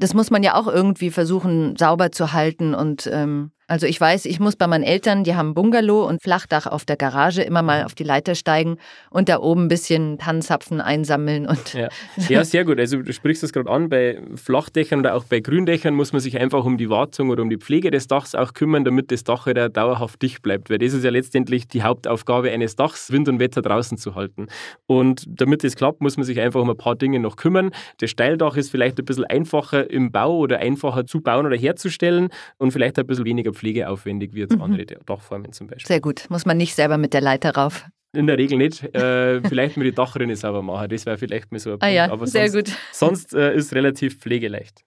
Das 0.00 0.14
muss 0.14 0.30
man 0.30 0.42
ja 0.42 0.54
auch 0.54 0.66
irgendwie 0.66 1.10
versuchen, 1.10 1.76
sauber 1.76 2.10
zu 2.10 2.32
halten 2.32 2.74
und 2.74 3.08
ähm, 3.12 3.52
also 3.70 3.86
ich 3.86 4.00
weiß, 4.00 4.24
ich 4.24 4.40
muss 4.40 4.56
bei 4.56 4.66
meinen 4.66 4.82
Eltern, 4.82 5.22
die 5.22 5.36
haben 5.36 5.54
Bungalow 5.54 6.04
und 6.04 6.20
Flachdach 6.20 6.66
auf 6.66 6.84
der 6.84 6.96
Garage, 6.96 7.42
immer 7.42 7.62
mal 7.62 7.84
auf 7.84 7.94
die 7.94 8.02
Leiter 8.02 8.34
steigen 8.34 8.78
und 9.10 9.28
da 9.28 9.38
oben 9.38 9.66
ein 9.66 9.68
bisschen 9.68 10.18
Tannenzapfen 10.18 10.80
einsammeln. 10.80 11.46
Und 11.46 11.74
ja. 11.74 11.88
ja, 12.28 12.42
sehr 12.42 12.64
gut. 12.64 12.80
Also 12.80 13.00
du 13.00 13.12
sprichst 13.12 13.44
das 13.44 13.52
gerade 13.52 13.70
an, 13.70 13.88
bei 13.88 14.20
Flachdächern 14.34 14.98
oder 14.98 15.14
auch 15.14 15.22
bei 15.22 15.38
Gründächern 15.38 15.94
muss 15.94 16.12
man 16.12 16.20
sich 16.20 16.40
einfach 16.40 16.64
um 16.64 16.78
die 16.78 16.90
Wartung 16.90 17.30
oder 17.30 17.44
um 17.44 17.48
die 17.48 17.58
Pflege 17.58 17.92
des 17.92 18.08
Dachs 18.08 18.34
auch 18.34 18.54
kümmern, 18.54 18.84
damit 18.84 19.12
das 19.12 19.22
Dach 19.22 19.46
wieder 19.46 19.68
dauerhaft 19.68 20.20
dicht 20.20 20.42
bleibt. 20.42 20.68
Weil 20.68 20.78
das 20.78 20.92
ist 20.92 21.04
ja 21.04 21.10
letztendlich 21.10 21.68
die 21.68 21.84
Hauptaufgabe 21.84 22.50
eines 22.50 22.74
Dachs, 22.74 23.12
Wind 23.12 23.28
und 23.28 23.38
Wetter 23.38 23.62
draußen 23.62 23.96
zu 23.98 24.16
halten. 24.16 24.48
Und 24.86 25.26
damit 25.28 25.62
das 25.62 25.76
klappt, 25.76 26.00
muss 26.00 26.16
man 26.16 26.24
sich 26.24 26.40
einfach 26.40 26.60
um 26.60 26.70
ein 26.70 26.76
paar 26.76 26.96
Dinge 26.96 27.20
noch 27.20 27.36
kümmern. 27.36 27.70
Das 27.98 28.10
Steildach 28.10 28.56
ist 28.56 28.72
vielleicht 28.72 28.98
ein 28.98 29.04
bisschen 29.04 29.26
einfacher 29.26 29.88
im 29.88 30.10
Bau 30.10 30.38
oder 30.38 30.58
einfacher 30.58 31.06
zu 31.06 31.20
bauen 31.20 31.46
oder 31.46 31.56
herzustellen 31.56 32.30
und 32.58 32.72
vielleicht 32.72 32.98
ein 32.98 33.06
bisschen 33.06 33.24
weniger 33.24 33.52
pflegeaufwendig 33.60 34.34
wie 34.34 34.40
jetzt 34.40 34.56
mhm. 34.56 34.62
andere 34.62 34.86
Dachformen 34.86 35.52
zum 35.52 35.66
Beispiel. 35.66 35.86
Sehr 35.86 36.00
gut. 36.00 36.26
Muss 36.30 36.46
man 36.46 36.56
nicht 36.56 36.74
selber 36.74 36.96
mit 36.96 37.12
der 37.12 37.20
Leiter 37.20 37.54
rauf. 37.54 37.86
In 38.12 38.26
der 38.26 38.38
Regel 38.38 38.58
nicht. 38.58 38.82
Äh, 38.94 39.40
vielleicht 39.42 39.76
mit 39.76 39.86
die 39.86 39.94
Dachrinne 39.94 40.34
sauber 40.34 40.62
machen. 40.62 40.88
Das 40.88 41.06
wäre 41.06 41.18
vielleicht 41.18 41.52
mal 41.52 41.58
so 41.58 41.70
ein 41.70 41.78
Punkt. 41.78 41.84
Ah 41.84 41.88
ja, 41.88 42.10
Aber 42.10 42.26
sehr 42.26 42.50
sonst, 42.50 42.70
gut. 42.70 42.78
Sonst 42.92 43.34
äh, 43.34 43.54
ist 43.54 43.72
relativ 43.74 44.18
pflegeleicht. 44.18 44.82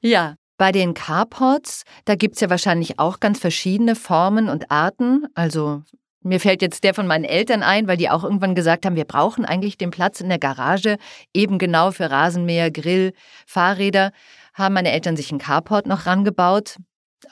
Ja, 0.00 0.36
Bei 0.56 0.72
den 0.72 0.94
Carports, 0.94 1.82
da 2.06 2.14
gibt 2.14 2.36
es 2.36 2.40
ja 2.40 2.48
wahrscheinlich 2.48 2.98
auch 2.98 3.20
ganz 3.20 3.38
verschiedene 3.38 3.94
Formen 3.94 4.48
und 4.48 4.70
Arten. 4.70 5.26
Also 5.34 5.82
mir 6.22 6.40
fällt 6.40 6.62
jetzt 6.62 6.82
der 6.82 6.94
von 6.94 7.06
meinen 7.06 7.24
Eltern 7.24 7.62
ein, 7.62 7.86
weil 7.88 7.98
die 7.98 8.08
auch 8.08 8.24
irgendwann 8.24 8.54
gesagt 8.54 8.86
haben, 8.86 8.96
wir 8.96 9.04
brauchen 9.04 9.44
eigentlich 9.44 9.76
den 9.76 9.90
Platz 9.90 10.20
in 10.20 10.28
der 10.28 10.38
Garage, 10.38 10.96
eben 11.34 11.58
genau 11.58 11.90
für 11.90 12.10
Rasenmäher, 12.10 12.70
Grill, 12.70 13.12
Fahrräder. 13.46 14.12
Haben 14.54 14.74
meine 14.74 14.92
Eltern 14.92 15.16
sich 15.16 15.30
einen 15.30 15.40
Carport 15.40 15.86
noch 15.86 16.06
rangebaut 16.06 16.76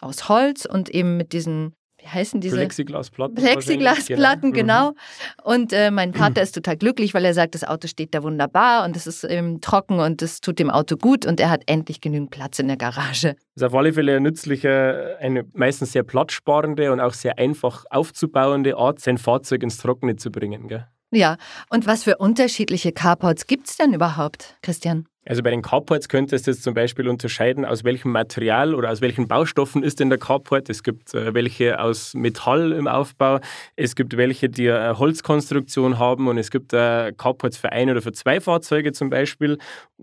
aus 0.00 0.28
Holz 0.28 0.64
und 0.66 0.88
eben 0.88 1.16
mit 1.16 1.32
diesen 1.32 1.74
wie 2.04 2.08
heißen 2.08 2.40
diese? 2.40 2.56
Plexiglasplatten. 2.56 3.34
Plexiglasplatten, 3.36 4.52
genau. 4.52 4.90
genau. 4.90 5.00
Und 5.42 5.72
äh, 5.72 5.90
mein 5.90 6.12
Vater 6.12 6.42
ist 6.42 6.54
total 6.54 6.76
glücklich, 6.76 7.14
weil 7.14 7.24
er 7.24 7.32
sagt, 7.32 7.54
das 7.54 7.64
Auto 7.64 7.88
steht 7.88 8.14
da 8.14 8.22
wunderbar 8.22 8.84
und 8.84 8.94
es 8.94 9.06
ist 9.06 9.24
ähm, 9.24 9.62
trocken 9.62 10.00
und 10.00 10.20
es 10.20 10.42
tut 10.42 10.58
dem 10.58 10.68
Auto 10.70 10.96
gut 10.96 11.24
und 11.24 11.40
er 11.40 11.48
hat 11.48 11.62
endlich 11.66 12.02
genügend 12.02 12.30
Platz 12.30 12.58
in 12.58 12.68
der 12.68 12.76
Garage. 12.76 13.36
Das 13.54 13.56
ist 13.56 13.62
auf 13.62 13.74
alle 13.74 13.94
Fälle 13.94 14.12
eine 14.12 14.20
nützliche, 14.20 15.16
eine 15.20 15.44
meistens 15.54 15.92
sehr 15.92 16.02
platzsparende 16.02 16.92
und 16.92 17.00
auch 17.00 17.14
sehr 17.14 17.38
einfach 17.38 17.86
aufzubauende 17.88 18.76
Art, 18.76 19.00
sein 19.00 19.16
Fahrzeug 19.16 19.62
ins 19.62 19.78
Trockene 19.78 20.16
zu 20.16 20.30
bringen. 20.30 20.68
Gell? 20.68 20.86
Ja, 21.10 21.36
und 21.70 21.86
was 21.86 22.04
für 22.04 22.18
unterschiedliche 22.18 22.92
Carports 22.92 23.46
gibt 23.46 23.68
es 23.68 23.76
denn 23.76 23.94
überhaupt, 23.94 24.58
Christian? 24.60 25.06
Also 25.26 25.42
bei 25.42 25.50
den 25.50 25.62
Carports 25.62 26.08
könntest 26.08 26.46
du 26.46 26.50
jetzt 26.50 26.62
zum 26.62 26.74
Beispiel 26.74 27.08
unterscheiden, 27.08 27.64
aus 27.64 27.84
welchem 27.84 28.12
Material 28.12 28.74
oder 28.74 28.90
aus 28.90 29.00
welchen 29.00 29.26
Baustoffen 29.26 29.82
ist 29.82 30.00
denn 30.00 30.10
der 30.10 30.18
Carport. 30.18 30.68
Es 30.68 30.82
gibt 30.82 31.14
äh, 31.14 31.32
welche 31.32 31.80
aus 31.80 32.14
Metall 32.14 32.72
im 32.72 32.86
Aufbau, 32.86 33.40
es 33.76 33.96
gibt 33.96 34.16
welche, 34.16 34.48
die 34.48 34.70
eine 34.70 34.98
Holzkonstruktion 34.98 35.98
haben 35.98 36.28
und 36.28 36.38
es 36.38 36.50
gibt 36.50 36.72
äh, 36.72 37.12
Carports 37.16 37.56
für 37.56 37.72
ein 37.72 37.90
oder 37.90 38.02
für 38.02 38.12
zwei 38.12 38.40
Fahrzeuge 38.40 38.92
zum 38.92 39.10
Beispiel. 39.10 39.58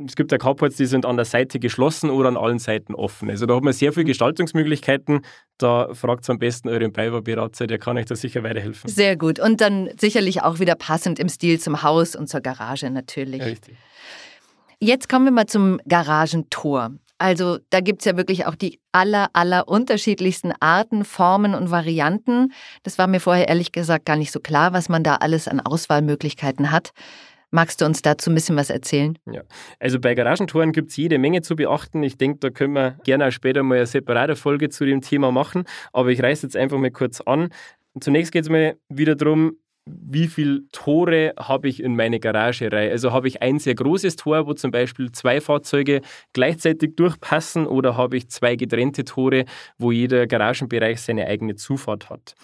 Es 0.05 0.15
gibt 0.15 0.37
Carports, 0.37 0.77
die 0.77 0.85
sind 0.85 1.05
an 1.05 1.17
der 1.17 1.25
Seite 1.25 1.59
geschlossen 1.59 2.09
oder 2.09 2.29
an 2.29 2.37
allen 2.37 2.59
Seiten 2.59 2.95
offen. 2.95 3.29
Also 3.29 3.45
da 3.45 3.55
hat 3.55 3.63
man 3.63 3.73
sehr 3.73 3.93
viele 3.93 4.05
Gestaltungsmöglichkeiten. 4.05 5.21
Da 5.57 5.93
fragt 5.93 6.27
am 6.29 6.39
besten 6.39 6.69
euren 6.69 6.91
Beibauberater, 6.91 7.67
der 7.67 7.77
kann 7.77 7.97
euch 7.97 8.05
da 8.05 8.15
sicher 8.15 8.43
weiterhelfen. 8.43 8.89
Sehr 8.89 9.15
gut 9.17 9.39
und 9.39 9.61
dann 9.61 9.89
sicherlich 9.99 10.41
auch 10.41 10.59
wieder 10.59 10.75
passend 10.75 11.19
im 11.19 11.29
Stil 11.29 11.59
zum 11.59 11.83
Haus 11.83 12.15
und 12.15 12.27
zur 12.27 12.41
Garage 12.41 12.89
natürlich. 12.89 13.43
richtig. 13.43 13.75
Jetzt 14.83 15.09
kommen 15.09 15.25
wir 15.25 15.31
mal 15.31 15.45
zum 15.45 15.79
Garagentor. 15.88 16.89
Also 17.19 17.59
da 17.69 17.81
gibt 17.81 18.01
es 18.01 18.05
ja 18.05 18.17
wirklich 18.17 18.47
auch 18.47 18.55
die 18.55 18.79
aller, 18.91 19.29
aller 19.33 19.67
unterschiedlichsten 19.67 20.53
Arten, 20.59 21.05
Formen 21.05 21.53
und 21.53 21.69
Varianten. 21.69 22.51
Das 22.81 22.97
war 22.97 23.05
mir 23.05 23.19
vorher 23.19 23.47
ehrlich 23.47 23.71
gesagt 23.71 24.07
gar 24.07 24.15
nicht 24.15 24.31
so 24.31 24.39
klar, 24.39 24.73
was 24.73 24.89
man 24.89 25.03
da 25.03 25.17
alles 25.17 25.47
an 25.47 25.59
Auswahlmöglichkeiten 25.59 26.71
hat. 26.71 26.93
Magst 27.51 27.79
du 27.79 27.85
uns 27.85 28.01
dazu 28.01 28.31
ein 28.31 28.33
bisschen 28.33 28.55
was 28.55 28.71
erzählen? 28.71 29.19
Ja, 29.31 29.43
also 29.79 30.00
bei 30.00 30.15
Garagentoren 30.15 30.71
gibt 30.71 30.89
es 30.89 30.97
jede 30.97 31.19
Menge 31.19 31.43
zu 31.43 31.55
beachten. 31.55 32.01
Ich 32.01 32.17
denke, 32.17 32.39
da 32.39 32.50
können 32.50 32.73
wir 32.73 32.97
gerne 33.03 33.27
auch 33.27 33.31
später 33.31 33.61
mal 33.61 33.75
eine 33.75 33.85
separate 33.85 34.35
Folge 34.35 34.69
zu 34.69 34.83
dem 34.85 35.01
Thema 35.01 35.31
machen. 35.31 35.65
Aber 35.93 36.09
ich 36.09 36.23
reiße 36.23 36.47
jetzt 36.47 36.57
einfach 36.57 36.79
mal 36.79 36.89
kurz 36.89 37.21
an. 37.21 37.50
Zunächst 38.00 38.31
geht 38.31 38.45
es 38.45 38.50
mir 38.50 38.77
wieder 38.89 39.13
darum, 39.15 39.57
wie 40.01 40.27
viele 40.27 40.62
Tore 40.71 41.33
habe 41.38 41.67
ich 41.67 41.81
in 41.81 41.95
meine 41.95 42.19
Garage 42.19 42.71
rein? 42.71 42.91
Also 42.91 43.12
habe 43.12 43.27
ich 43.27 43.41
ein 43.41 43.60
sehr 43.60 43.75
großes 43.75 44.15
Tor, 44.15 44.48
wo 44.48 44.53
zum 44.53 44.71
Beispiel 44.71 45.12
zwei 45.12 45.41
Fahrzeuge 45.41 46.01
gleichzeitig 46.33 46.95
durchpassen 46.95 47.67
oder 47.67 47.98
habe 47.98 48.17
ich 48.17 48.29
zwei 48.29 48.55
getrennte 48.55 49.03
Tore, 49.03 49.45
wo 49.77 49.91
jeder 49.91 50.27
Garagenbereich 50.27 51.01
seine 51.01 51.27
eigene 51.27 51.55
Zufahrt 51.55 52.10
hat? 52.10 52.36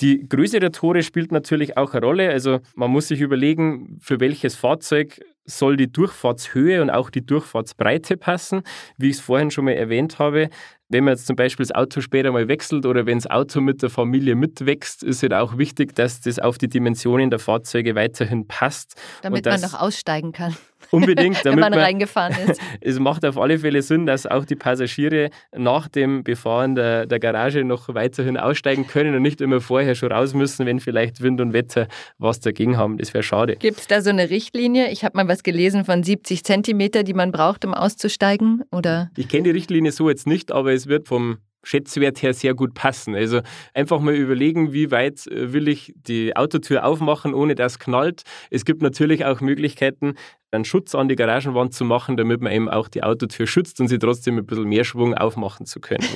Die 0.00 0.28
Größe 0.28 0.58
der 0.58 0.72
Tore 0.72 1.02
spielt 1.02 1.30
natürlich 1.30 1.76
auch 1.76 1.94
eine 1.94 2.04
Rolle. 2.04 2.30
Also 2.30 2.60
man 2.74 2.90
muss 2.90 3.08
sich 3.08 3.20
überlegen, 3.20 3.98
für 4.00 4.20
welches 4.20 4.56
Fahrzeug 4.56 5.20
soll 5.44 5.76
die 5.76 5.92
Durchfahrtshöhe 5.92 6.80
und 6.82 6.90
auch 6.90 7.10
die 7.10 7.24
Durchfahrtsbreite 7.24 8.16
passen. 8.16 8.62
Wie 8.96 9.10
ich 9.10 9.16
es 9.16 9.20
vorhin 9.20 9.50
schon 9.50 9.66
mal 9.66 9.72
erwähnt 9.72 10.18
habe, 10.18 10.48
wenn 10.94 11.02
man 11.02 11.14
jetzt 11.14 11.26
zum 11.26 11.34
Beispiel 11.34 11.66
das 11.66 11.74
Auto 11.74 12.00
später 12.00 12.30
mal 12.30 12.46
wechselt 12.46 12.86
oder 12.86 13.04
wenn 13.04 13.18
das 13.18 13.28
Auto 13.28 13.60
mit 13.60 13.82
der 13.82 13.90
Familie 13.90 14.36
mitwächst, 14.36 15.02
ist 15.02 15.16
es 15.16 15.22
halt 15.22 15.34
auch 15.34 15.58
wichtig, 15.58 15.96
dass 15.96 16.20
das 16.20 16.38
auf 16.38 16.56
die 16.56 16.68
Dimensionen 16.68 17.30
der 17.30 17.40
Fahrzeuge 17.40 17.96
weiterhin 17.96 18.46
passt. 18.46 18.94
Damit 19.22 19.44
man 19.44 19.60
noch 19.60 19.74
aussteigen 19.74 20.30
kann. 20.30 20.56
Unbedingt, 20.90 21.36
damit 21.44 21.56
wenn 21.56 21.60
man, 21.60 21.70
man 21.72 21.80
reingefahren 21.80 22.36
ist. 22.48 22.60
es 22.80 22.98
macht 22.98 23.24
auf 23.24 23.38
alle 23.38 23.58
Fälle 23.58 23.82
Sinn, 23.82 24.06
dass 24.06 24.26
auch 24.26 24.44
die 24.44 24.56
Passagiere 24.56 25.30
nach 25.56 25.88
dem 25.88 26.24
Befahren 26.24 26.74
der, 26.74 27.06
der 27.06 27.18
Garage 27.18 27.64
noch 27.64 27.92
weiterhin 27.94 28.36
aussteigen 28.36 28.86
können 28.86 29.14
und 29.14 29.22
nicht 29.22 29.40
immer 29.40 29.60
vorher 29.60 29.94
schon 29.94 30.12
raus 30.12 30.34
müssen, 30.34 30.66
wenn 30.66 30.80
vielleicht 30.80 31.20
Wind 31.20 31.40
und 31.40 31.52
Wetter 31.52 31.88
was 32.18 32.40
dagegen 32.40 32.76
haben. 32.76 32.98
Das 32.98 33.14
wäre 33.14 33.22
schade. 33.22 33.56
Gibt 33.56 33.80
es 33.80 33.86
da 33.86 34.00
so 34.00 34.10
eine 34.10 34.30
Richtlinie? 34.30 34.90
Ich 34.90 35.04
habe 35.04 35.16
mal 35.16 35.28
was 35.28 35.42
gelesen 35.42 35.84
von 35.84 36.02
70 36.02 36.44
Zentimeter, 36.44 37.02
die 37.02 37.14
man 37.14 37.32
braucht, 37.32 37.64
um 37.64 37.74
auszusteigen, 37.74 38.62
oder? 38.70 39.10
Ich 39.16 39.28
kenne 39.28 39.44
die 39.44 39.50
Richtlinie 39.50 39.92
so 39.92 40.08
jetzt 40.08 40.26
nicht, 40.26 40.52
aber 40.52 40.72
es 40.72 40.83
wird 40.86 41.08
vom 41.08 41.38
Schätzwert 41.64 42.22
her 42.22 42.34
sehr 42.34 42.54
gut 42.54 42.74
passen. 42.74 43.14
Also 43.14 43.40
einfach 43.72 44.00
mal 44.00 44.14
überlegen, 44.14 44.72
wie 44.72 44.90
weit 44.90 45.26
äh, 45.26 45.52
will 45.52 45.68
ich 45.68 45.92
die 45.96 46.36
Autotür 46.36 46.84
aufmachen, 46.84 47.34
ohne 47.34 47.54
dass 47.54 47.78
knallt. 47.78 48.22
Es 48.50 48.64
gibt 48.64 48.82
natürlich 48.82 49.24
auch 49.24 49.40
Möglichkeiten, 49.40 50.14
einen 50.54 50.64
Schutz 50.64 50.94
an 50.94 51.08
die 51.08 51.16
Garagenwand 51.16 51.74
zu 51.74 51.84
machen, 51.84 52.16
damit 52.16 52.40
man 52.40 52.52
eben 52.52 52.68
auch 52.68 52.88
die 52.88 53.02
Autotür 53.02 53.46
schützt 53.46 53.80
und 53.80 53.88
sie 53.88 53.98
trotzdem 53.98 54.38
ein 54.38 54.46
bisschen 54.46 54.64
mehr 54.64 54.84
Schwung 54.84 55.14
aufmachen 55.14 55.66
zu 55.66 55.80
können. 55.80 56.06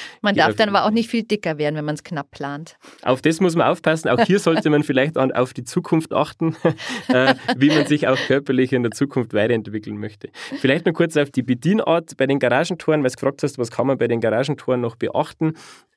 man 0.22 0.34
darf 0.34 0.56
dann 0.56 0.68
aber 0.68 0.84
auch 0.84 0.90
nicht 0.90 1.10
viel 1.10 1.22
dicker 1.22 1.58
werden, 1.58 1.76
wenn 1.76 1.84
man 1.84 1.94
es 1.94 2.02
knapp 2.02 2.30
plant. 2.30 2.76
Auf 3.02 3.22
das 3.22 3.40
muss 3.40 3.54
man 3.54 3.68
aufpassen. 3.68 4.08
Auch 4.08 4.20
hier 4.20 4.38
sollte 4.38 4.70
man 4.70 4.82
vielleicht 4.82 5.16
an, 5.16 5.32
auf 5.32 5.54
die 5.54 5.64
Zukunft 5.64 6.12
achten, 6.12 6.56
äh, 7.08 7.34
wie 7.56 7.68
man 7.68 7.86
sich 7.86 8.08
auch 8.08 8.18
körperlich 8.26 8.72
in 8.72 8.82
der 8.82 8.92
Zukunft 8.92 9.34
weiterentwickeln 9.34 9.98
möchte. 9.98 10.30
Vielleicht 10.58 10.86
noch 10.86 10.92
kurz 10.92 11.16
auf 11.16 11.30
die 11.30 11.42
Bedienart 11.42 12.16
bei 12.16 12.26
den 12.26 12.38
Garagentoren, 12.38 13.02
weil 13.02 13.10
du 13.10 13.16
gefragt 13.16 13.42
hast, 13.42 13.58
was 13.58 13.70
kann 13.70 13.86
man 13.86 13.98
bei 13.98 14.08
den 14.08 14.20
Garagentoren 14.20 14.80
noch 14.80 14.96
beachten. 14.96 15.54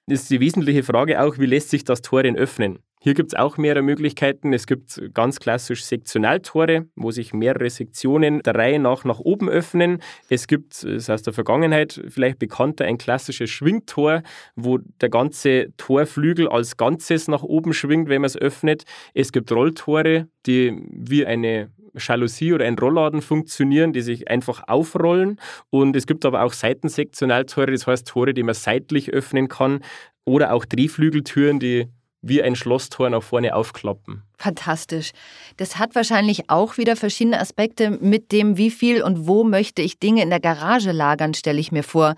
Das 0.07 0.21
ist 0.21 0.31
die 0.31 0.39
wesentliche 0.39 0.83
Frage 0.83 1.21
auch, 1.21 1.37
wie 1.37 1.45
lässt 1.45 1.69
sich 1.69 1.83
das 1.83 2.01
Tor 2.01 2.23
denn 2.23 2.35
öffnen? 2.35 2.79
Hier 3.01 3.13
gibt 3.13 3.31
es 3.31 3.39
auch 3.39 3.57
mehrere 3.57 3.81
Möglichkeiten. 3.81 4.51
Es 4.51 4.67
gibt 4.67 5.01
ganz 5.13 5.39
klassisch 5.39 5.85
Sektionaltore, 5.85 6.87
wo 6.97 7.11
sich 7.11 7.31
mehrere 7.33 7.69
Sektionen 7.69 8.41
der 8.41 8.55
Reihe 8.55 8.77
nach 8.77 9.05
nach 9.05 9.19
oben 9.19 9.47
öffnen. 9.47 10.01
Es 10.27 10.47
gibt, 10.47 10.73
das 10.73 10.83
ist 10.83 11.09
aus 11.09 11.21
der 11.21 11.31
Vergangenheit 11.31 12.01
vielleicht 12.09 12.39
bekannter, 12.39 12.83
ein 12.83 12.97
klassisches 12.97 13.49
Schwingtor, 13.49 14.21
wo 14.57 14.79
der 14.99 15.09
ganze 15.09 15.67
Torflügel 15.77 16.49
als 16.49 16.75
Ganzes 16.75 17.29
nach 17.29 17.43
oben 17.43 17.71
schwingt, 17.71 18.09
wenn 18.09 18.21
man 18.21 18.27
es 18.27 18.37
öffnet. 18.37 18.83
Es 19.13 19.31
gibt 19.31 19.49
Rolltore, 19.53 20.27
die 20.45 20.77
wie 20.91 21.25
eine 21.25 21.71
Jalousie 21.97 22.51
oder 22.51 22.65
ein 22.65 22.77
Rollladen 22.77 23.21
funktionieren, 23.21 23.93
die 23.93 24.01
sich 24.01 24.29
einfach 24.29 24.63
aufrollen. 24.67 25.39
Und 25.69 25.95
es 25.95 26.05
gibt 26.05 26.25
aber 26.25 26.43
auch 26.43 26.51
Seitensektionaltore, 26.51 27.71
das 27.71 27.87
heißt 27.87 28.09
Tore, 28.09 28.33
die 28.33 28.43
man 28.43 28.55
seitlich 28.55 29.11
öffnen 29.13 29.47
kann. 29.47 29.79
Oder 30.25 30.53
auch 30.53 30.65
Drehflügeltüren, 30.65 31.59
die 31.59 31.87
wie 32.21 32.41
ein 32.43 32.55
Schlosstor 32.55 33.09
nach 33.09 33.23
vorne 33.23 33.55
aufklappen. 33.55 34.23
Fantastisch. 34.37 35.11
Das 35.57 35.77
hat 35.77 35.95
wahrscheinlich 35.95 36.49
auch 36.49 36.77
wieder 36.77 36.95
verschiedene 36.95 37.39
Aspekte 37.39 37.91
mit 37.91 38.31
dem, 38.31 38.57
wie 38.57 38.71
viel 38.71 39.01
und 39.01 39.27
wo 39.27 39.43
möchte 39.43 39.81
ich 39.81 39.99
Dinge 39.99 40.23
in 40.23 40.29
der 40.29 40.39
Garage 40.39 40.91
lagern, 40.91 41.33
stelle 41.33 41.59
ich 41.59 41.71
mir 41.71 41.83
vor. 41.83 42.15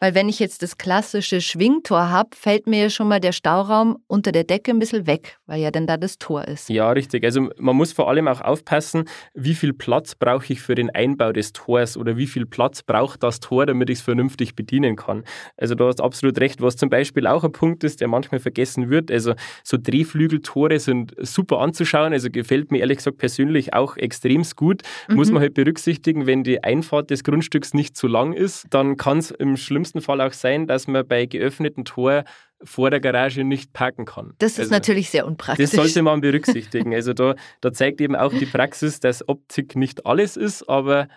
Weil 0.00 0.14
wenn 0.14 0.28
ich 0.28 0.38
jetzt 0.38 0.62
das 0.62 0.78
klassische 0.78 1.40
Schwingtor 1.40 2.10
habe, 2.10 2.30
fällt 2.34 2.66
mir 2.66 2.82
ja 2.82 2.90
schon 2.90 3.08
mal 3.08 3.20
der 3.20 3.32
Stauraum 3.32 3.98
unter 4.06 4.30
der 4.30 4.44
Decke 4.44 4.70
ein 4.70 4.78
bisschen 4.78 5.06
weg, 5.06 5.38
weil 5.46 5.60
ja 5.60 5.70
dann 5.70 5.86
da 5.86 5.96
das 5.96 6.18
Tor 6.18 6.46
ist. 6.46 6.68
Ja, 6.68 6.90
richtig. 6.90 7.24
Also 7.24 7.48
man 7.58 7.76
muss 7.76 7.92
vor 7.92 8.08
allem 8.08 8.28
auch 8.28 8.40
aufpassen, 8.40 9.04
wie 9.34 9.54
viel 9.54 9.72
Platz 9.72 10.14
brauche 10.14 10.52
ich 10.52 10.60
für 10.60 10.74
den 10.74 10.90
Einbau 10.90 11.32
des 11.32 11.52
Tors 11.52 11.96
oder 11.96 12.16
wie 12.16 12.26
viel 12.26 12.46
Platz 12.46 12.82
braucht 12.82 13.22
das 13.22 13.40
Tor, 13.40 13.66
damit 13.66 13.90
ich 13.90 13.98
es 13.98 14.04
vernünftig 14.04 14.54
bedienen 14.54 14.94
kann. 14.96 15.24
Also 15.56 15.74
du 15.74 15.86
hast 15.86 16.00
absolut 16.00 16.38
recht, 16.40 16.62
was 16.62 16.76
zum 16.76 16.90
Beispiel 16.90 17.26
auch 17.26 17.42
ein 17.42 17.52
Punkt 17.52 17.82
ist, 17.82 18.00
der 18.00 18.08
manchmal 18.08 18.38
vergessen 18.38 18.90
wird. 18.90 19.10
Also 19.10 19.34
so 19.64 19.76
Drehflügeltore 19.80 20.78
sind 20.78 21.14
super 21.18 21.58
anzuschauen. 21.58 22.12
Also 22.12 22.30
gefällt 22.30 22.70
mir 22.70 22.78
ehrlich 22.78 22.98
gesagt 22.98 23.18
persönlich 23.18 23.74
auch 23.74 23.96
extrem 23.96 24.38
gut. 24.54 24.82
Mhm. 25.08 25.16
Muss 25.16 25.32
man 25.32 25.42
halt 25.42 25.54
berücksichtigen, 25.54 26.26
wenn 26.26 26.44
die 26.44 26.62
Einfahrt 26.62 27.10
des 27.10 27.24
Grundstücks 27.24 27.74
nicht 27.74 27.96
zu 27.96 28.06
lang 28.06 28.32
ist, 28.32 28.66
dann 28.70 28.96
kann 28.96 29.18
es 29.18 29.32
im 29.32 29.56
schlimmsten 29.56 29.87
schlimmsten 29.88 30.00
Fall 30.00 30.20
auch 30.20 30.32
sein, 30.32 30.66
dass 30.66 30.86
man 30.86 31.06
bei 31.06 31.26
geöffnetem 31.26 31.84
Tor 31.84 32.24
vor 32.62 32.90
der 32.90 33.00
Garage 33.00 33.44
nicht 33.44 33.72
parken 33.72 34.04
kann. 34.04 34.34
Das 34.38 34.52
ist 34.52 34.60
also, 34.60 34.72
natürlich 34.72 35.10
sehr 35.10 35.26
unpraktisch. 35.26 35.70
Das 35.70 35.76
sollte 35.76 36.02
man 36.02 36.20
berücksichtigen. 36.20 36.94
Also 36.94 37.12
da, 37.12 37.34
da 37.60 37.72
zeigt 37.72 38.00
eben 38.00 38.16
auch 38.16 38.32
die 38.32 38.46
Praxis, 38.52 39.00
dass 39.00 39.26
Optik 39.28 39.76
nicht 39.76 40.06
alles 40.06 40.36
ist, 40.36 40.68
aber 40.68 41.08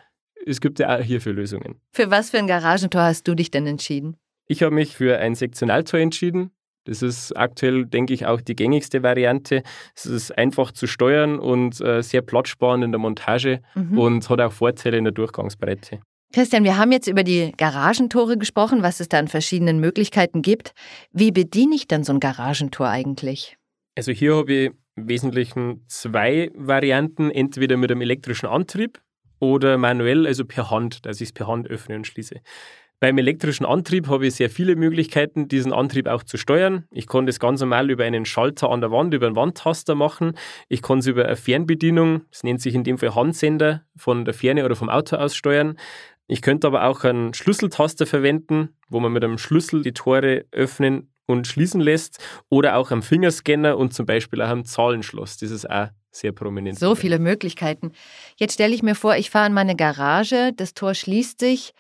es 0.46 0.62
gibt 0.62 0.80
ja 0.80 0.98
auch 0.98 1.02
hierfür 1.02 1.34
Lösungen. 1.34 1.82
Für 1.92 2.10
was 2.12 2.30
für 2.30 2.38
ein 2.38 2.48
Garagentor 2.48 3.02
hast 3.02 3.28
du 3.28 3.36
dich 3.36 3.52
denn 3.52 3.68
entschieden? 3.68 4.18
Ich 4.48 4.64
habe 4.64 4.74
mich 4.74 4.96
für 4.96 5.18
ein 5.18 5.36
Sektionaltor 5.36 6.00
entschieden. 6.00 6.52
Das 6.86 7.04
ist 7.04 7.38
aktuell, 7.38 7.86
denke 7.86 8.14
ich, 8.14 8.26
auch 8.26 8.42
die 8.42 8.56
gängigste 8.56 9.04
Variante. 9.04 9.62
Es 9.96 10.08
ist 10.08 10.36
einfach 10.36 10.72
zu 10.72 10.88
steuern 10.88 11.38
und 11.38 11.80
äh, 11.80 12.02
sehr 12.02 12.22
platzsparend 12.22 12.84
in 12.84 12.92
der 12.92 13.00
Montage 13.00 13.62
mhm. 13.76 13.98
und 13.98 14.30
hat 14.30 14.42
auch 14.42 14.52
Vorteile 14.52 14.98
in 14.98 15.04
der 15.04 15.14
Durchgangsbreite. 15.14 16.00
Christian, 16.34 16.64
wir 16.64 16.78
haben 16.78 16.92
jetzt 16.92 17.08
über 17.08 17.24
die 17.24 17.52
Garagentore 17.58 18.38
gesprochen, 18.38 18.84
was 18.84 19.00
es 19.02 19.10
da 19.10 19.20
an 19.20 19.28
verschiedenen 19.28 19.80
Möglichkeiten 19.80 20.42
gibt. 20.42 20.74
Wie 21.12 21.32
bediene 21.32 21.76
ich 21.76 21.88
denn 21.88 22.04
so 22.04 22.14
ein 22.14 22.22
Garagentor 22.22 22.88
eigentlich? 22.88 23.58
Also 23.96 24.14
hier 24.14 24.36
habe 24.36 24.54
ich 24.54 24.72
im 24.96 25.10
Wesentlichen 25.10 25.84
zwei 25.88 26.50
Varianten, 26.56 27.32
entweder 27.32 27.76
mit 27.76 27.92
einem 27.92 28.02
elektrischen 28.02 28.48
Antrieb 28.48 29.02
oder 29.40 29.78
manuell, 29.78 30.26
also 30.26 30.46
per 30.46 30.72
Hand, 30.72 31.06
dass 31.06 31.18
ich 31.20 31.30
es 31.30 31.34
per 31.34 31.48
Hand 31.48 31.68
öffne 31.68 31.96
und 31.98 32.08
schließe. 32.08 32.42
Beim 33.02 33.18
elektrischen 33.18 33.66
Antrieb 33.66 34.08
habe 34.10 34.28
ich 34.28 34.36
sehr 34.36 34.52
viele 34.52 34.76
Möglichkeiten, 34.76 35.48
diesen 35.48 35.74
Antrieb 35.74 36.08
auch 36.08 36.22
zu 36.22 36.38
steuern. 36.38 36.86
Ich 36.92 37.08
kann 37.08 37.26
das 37.26 37.40
ganz 37.40 37.60
normal 37.60 37.90
über 37.90 38.04
einen 38.04 38.26
Schalter 38.26 38.70
an 38.70 38.80
der 38.80 38.92
Wand, 38.92 39.16
über 39.16 39.26
einen 39.26 39.36
Wandtaster 39.36 39.96
machen. 39.96 40.38
Ich 40.70 40.84
kann 40.84 41.00
es 41.00 41.08
über 41.08 41.26
eine 41.26 41.36
Fernbedienung, 41.36 42.22
das 42.30 42.44
nennt 42.44 42.62
sich 42.62 42.76
in 42.76 42.84
dem 42.84 43.00
Fall 43.00 43.16
Handsender, 43.16 43.84
von 43.98 44.24
der 44.24 44.36
Ferne 44.36 44.64
oder 44.66 44.76
vom 44.76 44.88
Auto 44.88 45.16
aus 45.16 45.36
steuern. 45.36 45.80
Ich 46.32 46.42
könnte 46.42 46.66
aber 46.66 46.86
auch 46.86 47.04
einen 47.04 47.34
Schlüsseltaster 47.34 48.06
verwenden, 48.06 48.70
wo 48.88 49.02
man 49.02 49.12
mit 49.12 49.22
einem 49.22 49.38
Schlüssel 49.38 49.82
die 49.82 49.92
Tore 49.92 50.46
öffnen 50.54 51.12
und 51.26 51.46
schließen 51.46 51.82
lässt. 51.82 52.24
Oder 52.48 52.78
auch 52.78 52.92
am 52.92 53.04
Fingerscanner 53.04 53.78
und 53.78 53.94
zum 53.94 54.06
Beispiel 54.06 54.42
auch 54.42 54.48
am 54.48 54.64
Zahlenschloss. 54.64 55.36
Das 55.36 55.52
ist 55.52 55.70
auch 55.70 55.90
sehr 56.10 56.32
prominent. 56.32 56.80
So 56.80 56.96
viele 56.96 57.20
Möglichkeiten. 57.20 57.92
Jetzt 58.38 58.54
stelle 58.54 58.74
ich 58.74 58.82
mir 58.82 58.96
vor, 58.96 59.18
ich 59.18 59.30
fahre 59.30 59.48
in 59.48 59.54
meine 59.54 59.76
Garage, 59.76 60.54
das 60.56 60.74
Tor 60.74 60.94
schließt 60.94 61.38
sich 61.38 61.74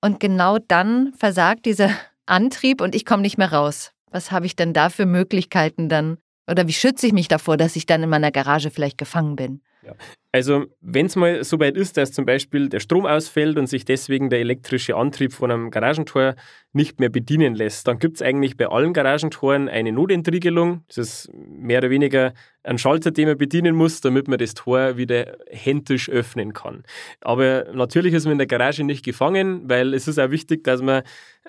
und 0.00 0.20
genau 0.20 0.58
dann 0.60 1.12
versagt 1.14 1.66
dieser 1.66 1.90
Antrieb 2.26 2.80
und 2.80 2.94
ich 2.94 3.04
komme 3.04 3.22
nicht 3.22 3.36
mehr 3.36 3.52
raus. 3.52 3.90
Was 4.12 4.30
habe 4.30 4.46
ich 4.46 4.54
denn 4.54 4.74
da 4.74 4.90
für 4.90 5.06
Möglichkeiten 5.06 5.88
dann? 5.88 6.18
Oder 6.48 6.68
wie 6.68 6.72
schütze 6.72 7.08
ich 7.08 7.12
mich 7.12 7.26
davor, 7.26 7.56
dass 7.56 7.74
ich 7.74 7.84
dann 7.84 8.04
in 8.04 8.10
meiner 8.10 8.30
Garage 8.30 8.70
vielleicht 8.70 8.96
gefangen 8.96 9.34
bin? 9.34 9.60
Ja. 9.84 9.94
Also 10.38 10.66
wenn 10.80 11.06
es 11.06 11.16
mal 11.16 11.42
so 11.42 11.58
weit 11.58 11.76
ist, 11.76 11.96
dass 11.96 12.12
zum 12.12 12.24
Beispiel 12.24 12.68
der 12.68 12.78
Strom 12.78 13.06
ausfällt 13.06 13.58
und 13.58 13.66
sich 13.66 13.84
deswegen 13.84 14.30
der 14.30 14.38
elektrische 14.38 14.94
Antrieb 14.94 15.32
von 15.32 15.50
einem 15.50 15.72
Garagentor 15.72 16.36
nicht 16.72 17.00
mehr 17.00 17.08
bedienen 17.08 17.56
lässt, 17.56 17.88
dann 17.88 17.98
gibt 17.98 18.18
es 18.18 18.22
eigentlich 18.22 18.56
bei 18.56 18.68
allen 18.68 18.92
Garagentoren 18.92 19.68
eine 19.68 19.90
Notentriegelung. 19.90 20.84
Das 20.86 20.98
ist 20.98 21.30
mehr 21.34 21.78
oder 21.78 21.90
weniger 21.90 22.34
ein 22.62 22.78
Schalter, 22.78 23.10
den 23.10 23.26
man 23.26 23.36
bedienen 23.36 23.74
muss, 23.74 24.00
damit 24.00 24.28
man 24.28 24.38
das 24.38 24.54
Tor 24.54 24.96
wieder 24.96 25.38
händisch 25.50 26.08
öffnen 26.08 26.52
kann. 26.52 26.84
Aber 27.20 27.66
natürlich 27.74 28.14
ist 28.14 28.24
man 28.26 28.32
in 28.32 28.38
der 28.38 28.46
Garage 28.46 28.84
nicht 28.84 29.04
gefangen, 29.04 29.68
weil 29.68 29.92
es 29.92 30.06
ist 30.06 30.20
auch 30.20 30.30
wichtig, 30.30 30.62
dass 30.62 30.82
man 30.82 31.02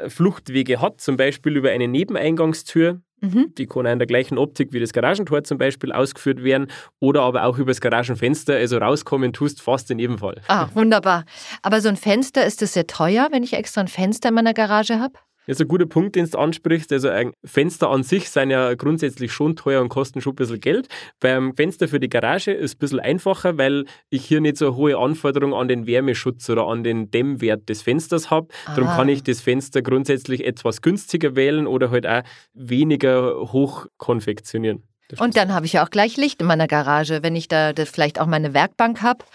Fluchtwege 0.07 0.81
hat, 0.81 0.99
zum 0.99 1.15
Beispiel 1.15 1.57
über 1.57 1.69
eine 1.69 1.87
Nebeneingangstür. 1.87 3.01
Mhm. 3.21 3.53
Die 3.57 3.67
kann 3.67 3.87
auch 3.87 3.91
in 3.91 3.99
der 3.99 4.07
gleichen 4.07 4.37
Optik 4.37 4.73
wie 4.73 4.79
das 4.79 4.93
Garagentor 4.93 5.43
zum 5.43 5.57
Beispiel 5.57 5.91
ausgeführt 5.91 6.43
werden 6.43 6.67
oder 6.99 7.21
aber 7.21 7.43
auch 7.43 7.57
über 7.57 7.71
das 7.71 7.81
Garagenfenster. 7.81 8.55
Also 8.55 8.77
rauskommen 8.77 9.33
tust 9.33 9.61
fast 9.61 9.91
in 9.91 9.99
jedem 9.99 10.17
Fall. 10.17 10.41
Ah, 10.47 10.67
wunderbar. 10.73 11.25
Aber 11.61 11.81
so 11.81 11.89
ein 11.89 11.97
Fenster, 11.97 12.45
ist 12.45 12.61
das 12.61 12.73
sehr 12.73 12.87
teuer, 12.87 13.27
wenn 13.31 13.43
ich 13.43 13.53
extra 13.53 13.81
ein 13.81 13.87
Fenster 13.87 14.29
in 14.29 14.35
meiner 14.35 14.53
Garage 14.53 14.99
habe? 14.99 15.13
Das 15.49 15.55
ist 15.59 15.61
ein 15.61 15.67
guter 15.67 15.87
Punkt, 15.87 16.15
den 16.15 16.29
du 16.29 16.37
ansprichst. 16.37 16.93
Also 16.93 17.09
ein 17.09 17.31
Fenster 17.43 17.89
an 17.89 18.03
sich 18.03 18.29
sind 18.29 18.51
ja 18.51 18.75
grundsätzlich 18.75 19.33
schon 19.33 19.55
teuer 19.55 19.81
und 19.81 19.89
kosten 19.89 20.21
schon 20.21 20.33
ein 20.33 20.35
bisschen 20.35 20.59
Geld. 20.59 20.87
Beim 21.19 21.55
Fenster 21.55 21.87
für 21.87 21.99
die 21.99 22.07
Garage 22.07 22.51
ist 22.51 22.69
es 22.69 22.75
ein 22.75 22.77
bisschen 22.77 22.99
einfacher, 22.99 23.57
weil 23.57 23.85
ich 24.11 24.23
hier 24.23 24.41
nicht 24.41 24.57
so 24.57 24.67
eine 24.67 24.75
hohe 24.75 24.97
Anforderung 24.99 25.55
an 25.55 25.67
den 25.67 25.87
Wärmeschutz 25.87 26.47
oder 26.51 26.67
an 26.67 26.83
den 26.83 27.09
Dämmwert 27.09 27.67
des 27.67 27.81
Fensters 27.81 28.29
habe. 28.29 28.49
Darum 28.67 28.89
kann 28.89 29.09
ich 29.09 29.23
das 29.23 29.41
Fenster 29.41 29.81
grundsätzlich 29.81 30.45
etwas 30.45 30.83
günstiger 30.83 31.35
wählen 31.35 31.65
oder 31.65 31.89
halt 31.89 32.05
auch 32.05 32.21
weniger 32.53 33.51
hoch 33.51 33.87
konfektionieren. 33.97 34.83
Und 35.17 35.35
dann 35.35 35.51
habe 35.51 35.65
ich 35.65 35.73
ja 35.73 35.83
auch 35.83 35.89
gleich 35.89 36.15
Licht 36.15 36.41
in 36.41 36.45
meiner 36.45 36.67
Garage. 36.67 37.23
Wenn 37.23 37.35
ich 37.35 37.47
da 37.47 37.73
vielleicht 37.91 38.21
auch 38.21 38.27
meine 38.27 38.53
Werkbank 38.53 39.01
habe, 39.01 39.25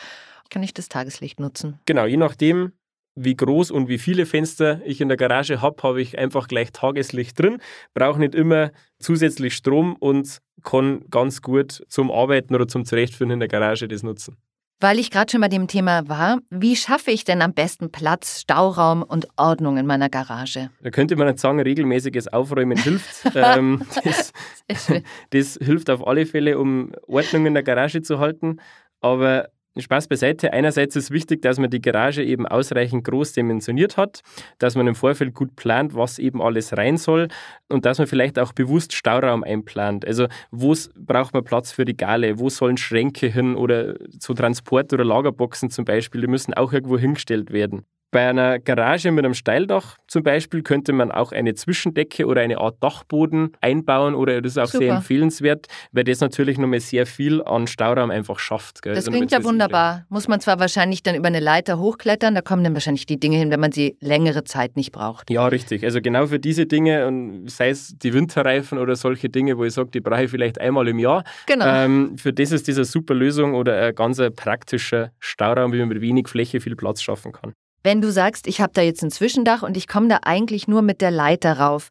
kann 0.49 0.63
ich 0.63 0.73
das 0.73 0.89
Tageslicht 0.89 1.41
nutzen. 1.41 1.81
Genau, 1.87 2.07
je 2.07 2.19
nachdem, 2.19 2.71
wie 3.15 3.37
groß 3.37 3.71
und 3.71 3.89
wie 3.89 3.99
viele 3.99 4.27
Fenster 4.27 4.81
ich 4.85 5.01
in 5.01 5.09
der 5.09 5.17
Garage 5.17 5.63
habe, 5.63 5.83
habe 5.83 6.03
ich 6.03 6.19
einfach 6.19 6.49
gleich 6.49 6.73
Tageslicht 6.73 7.39
drin, 7.39 7.59
brauche 7.93 8.19
nicht 8.19 8.35
immer 8.35 8.71
zusätzlich 8.99 9.55
Strom 9.55 9.97
und 9.97 10.39
kann 10.63 11.05
ganz 11.11 11.43
gut 11.43 11.85
zum 11.89 12.11
Arbeiten 12.11 12.55
oder 12.55 12.67
zum 12.67 12.85
Zurechtführen 12.85 13.31
in 13.31 13.41
der 13.41 13.49
Garage 13.49 13.87
das 13.87 14.03
nutzen. 14.03 14.37
Weil 14.81 14.99
ich 14.99 15.11
gerade 15.11 15.31
schon 15.31 15.41
bei 15.41 15.49
dem 15.49 15.69
Thema 15.69 16.09
war, 16.09 16.39
wie 16.51 16.77
schaffe 16.77 17.11
ich 17.11 17.25
denn 17.25 17.41
am 17.43 17.55
besten 17.55 17.91
Platz, 17.91 18.41
Stauraum 18.41 19.03
und 19.03 19.29
Ordnung 19.37 19.77
in 19.77 19.87
meiner 19.87 20.11
Garage? 20.11 20.69
Da 20.83 20.91
könnte 20.91 21.17
man 21.17 21.29
nicht 21.29 21.39
sagen, 21.39 21.61
regelmäßiges 21.61 22.29
Aufräumen 22.29 22.77
hilft. 22.77 23.25
ähm, 23.35 23.83
das, 24.03 24.33
das 25.31 25.59
hilft 25.63 25.91
auf 25.91 26.07
alle 26.07 26.27
Fälle, 26.27 26.59
um 26.59 26.93
Ordnung 27.07 27.47
in 27.47 27.55
der 27.55 27.63
Garage 27.63 28.03
zu 28.03 28.19
halten. 28.19 28.61
Aber 29.01 29.49
Spaß 29.83 30.09
beiseite. 30.09 30.53
Einerseits 30.53 30.97
ist 30.97 31.11
wichtig, 31.11 31.43
dass 31.43 31.59
man 31.59 31.71
die 31.71 31.81
Garage 31.81 32.23
eben 32.23 32.47
ausreichend 32.47 33.05
groß 33.05 33.33
dimensioniert 33.33 33.97
hat, 33.97 34.23
dass 34.59 34.77
man 34.77 34.87
im 34.87 34.95
Vorfeld 34.95 35.35
gut 35.35 35.57
plant, 35.57 35.95
was 35.95 36.19
eben 36.19 36.41
alles 36.41 36.77
rein 36.77 36.97
soll 36.97 37.29
und 37.69 37.85
dass 37.85 37.99
man 37.99 38.07
vielleicht 38.07 38.39
auch 38.39 38.53
bewusst 38.53 38.93
Stauraum 38.93 39.43
einplant. 39.43 40.07
Also 40.07 40.27
wo 40.51 40.75
braucht 40.97 41.35
man 41.35 41.45
Platz 41.45 41.73
für 41.73 41.85
die 41.85 41.97
Gale, 41.97 42.39
wo 42.39 42.49
sollen 42.49 42.77
Schränke 42.77 43.27
hin 43.27 43.57
oder 43.57 43.95
so 44.19 44.35
Transport- 44.35 44.93
oder 44.93 45.05
Lagerboxen 45.05 45.71
zum 45.71 45.85
Beispiel, 45.85 46.21
die 46.21 46.29
müssen 46.29 46.55
auch 46.55 46.73
irgendwo 46.73 46.99
hingestellt 46.99 47.53
werden. 47.53 47.85
Bei 48.15 48.29
einer 48.29 48.61
Garage 48.61 49.11
mit 49.11 49.25
einem 49.25 49.35
Steildach 49.35 49.99
zum 50.07 50.23
Beispiel 50.23 50.63
könnte 50.63 50.93
man 50.93 51.11
auch 51.11 51.33
eine 51.33 51.55
Zwischendecke 51.55 52.27
oder 52.27 52.43
eine 52.43 52.59
Art 52.59 52.81
Dachboden 52.81 53.51
einbauen 53.61 54.15
oder 54.15 54.41
das 54.41 54.53
ist 54.53 54.59
auch 54.59 54.67
Super. 54.67 54.85
sehr 54.85 54.95
empfehlenswert, 54.95 55.67
weil 55.91 56.05
das 56.05 56.21
natürlich 56.21 56.57
nochmal 56.57 56.79
sehr 56.79 57.07
viel 57.07 57.43
an 57.43 57.67
Stauraum 57.67 58.13
einfach 58.13 58.39
schafft. 58.39 58.83
Gell? 58.83 58.95
Das 58.95 59.09
also 59.09 59.19
klingt 59.19 59.33
ja 59.33 59.43
wunderbar. 59.43 60.07
Muss 60.11 60.29
man 60.29 60.39
zwar 60.39 60.61
wahrscheinlich 60.61 61.03
dann 61.03 61.17
über 61.17 61.27
eine 61.27 61.41
Leiter 61.41 61.81
hochklettern, 61.81 62.37
da 62.37 62.41
kommen 62.41 62.63
dann 62.63 62.75
wahrscheinlich 62.75 63.05
die 63.07 63.19
Dinge 63.19 63.37
hin, 63.37 63.51
wenn 63.51 63.59
man 63.59 63.73
sie 63.73 63.97
längere 63.99 64.45
Zeit 64.45 64.77
nicht 64.77 64.93
braucht. 64.93 65.29
Ja, 65.29 65.49
richtig. 65.49 65.83
Also 65.83 66.01
genau 66.01 66.29
für 66.29 66.39
diese 66.39 66.67
Dinge, 66.67 67.09
und 67.09 67.51
sei 67.51 67.71
es 67.71 67.99
die 67.99 68.15
Winterreifen 68.15 68.79
oder 68.79 68.95
solche 68.95 69.29
Dinge, 69.29 69.59
wo 69.59 69.65
ich 69.65 69.75
sage, 69.75 69.91
die 69.91 70.01
brauche 70.01 70.23
ich 70.23 70.31
vielleicht 70.31 70.61
einmal 70.61 70.87
im 70.87 71.01
Jahr. 71.01 71.25
Genau. 71.47 71.67
Ähm, 71.67 72.17
für 72.17 72.33
das 72.33 72.53
ist 72.53 72.69
diese 72.69 72.85
super 72.85 73.15
Lösung 73.15 73.55
oder 73.55 73.89
ein 73.89 73.95
ganz 73.97 74.23
praktischer 74.37 75.11
Stauraum, 75.19 75.73
wie 75.73 75.81
man 75.81 75.89
mit 75.89 76.01
wenig 76.01 76.29
Fläche 76.29 76.61
viel 76.61 76.77
Platz 76.77 77.03
schaffen 77.03 77.33
kann. 77.33 77.55
Wenn 77.85 78.01
du 78.01 78.11
sagst, 78.11 78.47
ich 78.49 78.61
habe 78.61 78.73
da 78.73 78.81
jetzt 78.81 79.05
ein 79.05 79.11
Zwischendach 79.11 79.63
und 79.63 79.77
ich 79.77 79.87
komme 79.87 80.09
da 80.09 80.21
eigentlich 80.23 80.67
nur 80.67 80.83
mit 80.83 81.03
der 81.03 81.11
Leiter 81.11 81.59
rauf, 81.59 81.91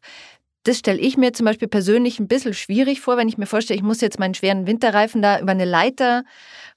das 0.64 0.78
stelle 0.78 0.98
ich 0.98 1.16
mir 1.16 1.32
zum 1.32 1.46
Beispiel 1.46 1.68
persönlich 1.68 2.18
ein 2.18 2.26
bisschen 2.26 2.52
schwierig 2.52 3.00
vor, 3.00 3.16
wenn 3.16 3.28
ich 3.28 3.38
mir 3.38 3.46
vorstelle, 3.46 3.76
ich 3.78 3.84
muss 3.84 4.00
jetzt 4.00 4.18
meinen 4.18 4.34
schweren 4.34 4.66
Winterreifen 4.66 5.22
da 5.22 5.38
über 5.38 5.52
eine 5.52 5.66
Leiter 5.66 6.24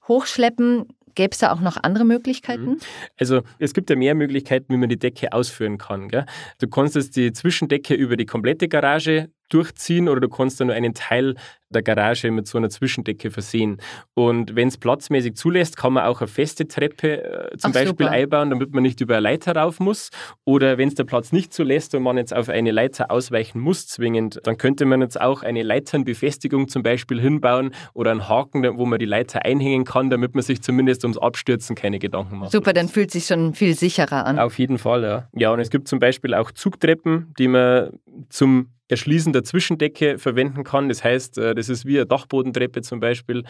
hochschleppen. 0.06 0.86
Gäbe 1.14 1.32
es 1.32 1.38
da 1.38 1.52
auch 1.52 1.60
noch 1.60 1.76
andere 1.82 2.04
Möglichkeiten? 2.04 2.72
Mhm. 2.72 2.78
Also 3.18 3.40
es 3.58 3.74
gibt 3.74 3.90
ja 3.90 3.96
mehr 3.96 4.14
Möglichkeiten, 4.14 4.72
wie 4.72 4.76
man 4.76 4.88
die 4.88 4.98
Decke 4.98 5.32
ausführen 5.32 5.78
kann. 5.78 6.08
Gell? 6.08 6.26
Du 6.60 6.68
kannst 6.68 6.94
jetzt 6.94 7.16
die 7.16 7.32
Zwischendecke 7.32 7.94
über 7.94 8.16
die 8.16 8.26
komplette 8.26 8.68
Garage 8.68 9.30
durchziehen 9.48 10.08
oder 10.08 10.20
du 10.20 10.28
kannst 10.28 10.60
da 10.60 10.64
nur 10.64 10.74
einen 10.74 10.94
Teil 10.94 11.34
der 11.70 11.82
Garage 11.82 12.30
mit 12.30 12.46
so 12.46 12.58
einer 12.58 12.70
Zwischendecke 12.70 13.30
versehen. 13.30 13.78
Und 14.14 14.56
wenn 14.56 14.68
es 14.68 14.78
platzmäßig 14.78 15.36
zulässt, 15.36 15.76
kann 15.76 15.92
man 15.92 16.04
auch 16.04 16.20
eine 16.20 16.28
feste 16.28 16.66
Treppe 16.66 17.22
äh, 17.22 17.56
zum 17.58 17.70
Ach, 17.70 17.74
Beispiel 17.74 18.06
super. 18.06 18.10
einbauen, 18.10 18.50
damit 18.50 18.72
man 18.72 18.82
nicht 18.82 19.00
über 19.00 19.16
eine 19.16 19.24
Leiter 19.24 19.54
rauf 19.54 19.80
muss. 19.80 20.10
Oder 20.44 20.78
wenn 20.78 20.88
es 20.88 20.94
der 20.94 21.04
Platz 21.04 21.32
nicht 21.32 21.52
zulässt 21.52 21.94
und 21.94 22.02
man 22.02 22.16
jetzt 22.16 22.34
auf 22.34 22.48
eine 22.48 22.70
Leiter 22.70 23.10
ausweichen 23.10 23.60
muss 23.60 23.86
zwingend, 23.86 24.40
dann 24.44 24.56
könnte 24.56 24.86
man 24.86 25.02
jetzt 25.02 25.20
auch 25.20 25.42
eine 25.42 25.62
Leiternbefestigung 25.62 26.68
zum 26.68 26.82
Beispiel 26.82 27.20
hinbauen 27.20 27.72
oder 27.92 28.10
einen 28.12 28.28
Haken, 28.28 28.78
wo 28.78 28.86
man 28.86 28.98
die 28.98 29.06
Leiter 29.06 29.44
einhängen 29.44 29.84
kann, 29.84 30.10
damit 30.10 30.34
man 30.34 30.42
sich 30.42 30.62
zumindest 30.62 31.04
ums 31.04 31.18
Abstürzen 31.18 31.76
keine 31.76 31.98
Gedanken 31.98 32.38
macht. 32.38 32.52
Super, 32.52 32.72
dann 32.72 32.88
fühlt 32.88 33.10
sich 33.10 33.26
schon 33.26 33.54
viel 33.54 33.74
sicherer 33.74 34.24
an. 34.24 34.38
Auf 34.38 34.58
jeden 34.58 34.78
Fall, 34.78 35.02
ja. 35.02 35.28
Ja, 35.34 35.52
und 35.52 35.60
es 35.60 35.70
gibt 35.70 35.88
zum 35.88 35.98
Beispiel 35.98 36.34
auch 36.34 36.50
Zugtreppen, 36.50 37.34
die 37.38 37.48
man 37.48 37.90
zum 38.30 38.68
Erschließen 38.88 39.32
der 39.32 39.44
Zwischendecke 39.44 40.18
verwenden 40.18 40.64
kann. 40.64 40.88
Das 40.88 41.04
heißt, 41.04 41.38
äh, 41.38 41.54
das 41.54 41.68
ist 41.68 41.84
wie 41.84 41.98
eine 41.98 42.06
Dachbodentreppe 42.06 42.82
zum 42.82 43.00
Beispiel, 43.00 43.44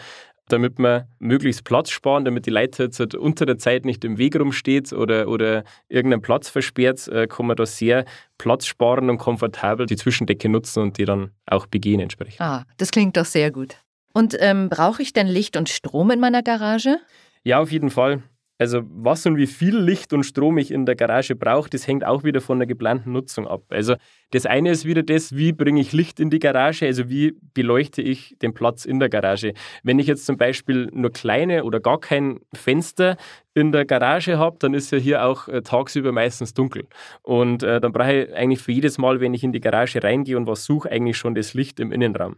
damit 0.47 0.79
man 0.79 1.05
möglichst 1.19 1.63
Platz 1.63 1.91
sparen, 1.91 2.25
damit 2.25 2.45
die 2.45 2.49
Leiter 2.49 2.85
jetzt 2.85 3.15
unter 3.15 3.45
der 3.45 3.57
Zeit 3.57 3.85
nicht 3.85 4.03
im 4.03 4.17
Weg 4.17 4.39
rumsteht 4.39 4.91
oder, 4.93 5.27
oder 5.27 5.63
irgendeinen 5.87 6.21
Platz 6.21 6.49
versperrt, 6.49 7.07
äh, 7.07 7.27
kann 7.27 7.47
man 7.47 7.55
da 7.55 7.65
sehr 7.65 8.05
Platz 8.37 8.65
sparen 8.65 9.09
und 9.09 9.17
komfortabel 9.17 9.85
die 9.85 9.95
Zwischendecke 9.95 10.49
nutzen 10.49 10.83
und 10.83 10.97
die 10.97 11.05
dann 11.05 11.31
auch 11.45 11.67
begehen 11.67 11.99
entsprechend. 11.99 12.41
Ah, 12.41 12.65
das 12.77 12.91
klingt 12.91 13.15
doch 13.17 13.25
sehr 13.25 13.51
gut. 13.51 13.77
Und 14.13 14.35
ähm, 14.39 14.69
brauche 14.69 15.01
ich 15.01 15.13
denn 15.13 15.27
Licht 15.27 15.55
und 15.55 15.69
Strom 15.69 16.11
in 16.11 16.19
meiner 16.19 16.43
Garage? 16.43 16.99
Ja, 17.43 17.59
auf 17.59 17.71
jeden 17.71 17.89
Fall. 17.89 18.23
Also 18.57 18.81
was 18.89 19.25
und 19.25 19.37
wie 19.37 19.47
viel 19.47 19.77
Licht 19.77 20.11
und 20.11 20.23
Strom 20.23 20.57
ich 20.57 20.71
in 20.71 20.85
der 20.85 20.95
Garage 20.95 21.35
brauche, 21.35 21.69
das 21.69 21.87
hängt 21.87 22.05
auch 22.05 22.25
wieder 22.25 22.41
von 22.41 22.59
der 22.59 22.67
geplanten 22.67 23.13
Nutzung 23.13 23.47
ab. 23.47 23.63
Also 23.69 23.95
das 24.31 24.45
eine 24.45 24.71
ist 24.71 24.85
wieder 24.85 25.03
das, 25.03 25.35
wie 25.35 25.51
bringe 25.51 25.81
ich 25.81 25.91
Licht 25.91 26.19
in 26.19 26.29
die 26.29 26.39
Garage, 26.39 26.85
also 26.85 27.09
wie 27.09 27.35
beleuchte 27.53 28.01
ich 28.01 28.35
den 28.41 28.53
Platz 28.53 28.85
in 28.85 28.99
der 28.99 29.09
Garage. 29.09 29.53
Wenn 29.83 29.99
ich 29.99 30.07
jetzt 30.07 30.25
zum 30.25 30.37
Beispiel 30.37 30.89
nur 30.93 31.11
kleine 31.11 31.63
oder 31.63 31.79
gar 31.79 31.99
kein 31.99 32.39
Fenster 32.53 33.17
in 33.55 33.71
der 33.71 33.85
Garage 33.85 34.37
habe, 34.37 34.57
dann 34.59 34.73
ist 34.73 34.91
ja 34.91 34.97
hier 34.97 35.25
auch 35.25 35.47
äh, 35.47 35.61
tagsüber 35.61 36.11
meistens 36.11 36.53
dunkel. 36.53 36.83
Und 37.23 37.63
äh, 37.63 37.81
dann 37.81 37.91
brauche 37.91 38.13
ich 38.13 38.33
eigentlich 38.33 38.61
für 38.61 38.71
jedes 38.71 38.97
Mal, 38.97 39.19
wenn 39.19 39.33
ich 39.33 39.43
in 39.43 39.51
die 39.51 39.59
Garage 39.59 40.03
reingehe 40.03 40.37
und 40.37 40.47
was 40.47 40.65
suche, 40.65 40.91
eigentlich 40.91 41.17
schon 41.17 41.35
das 41.35 41.53
Licht 41.53 41.79
im 41.79 41.91
Innenraum. 41.91 42.37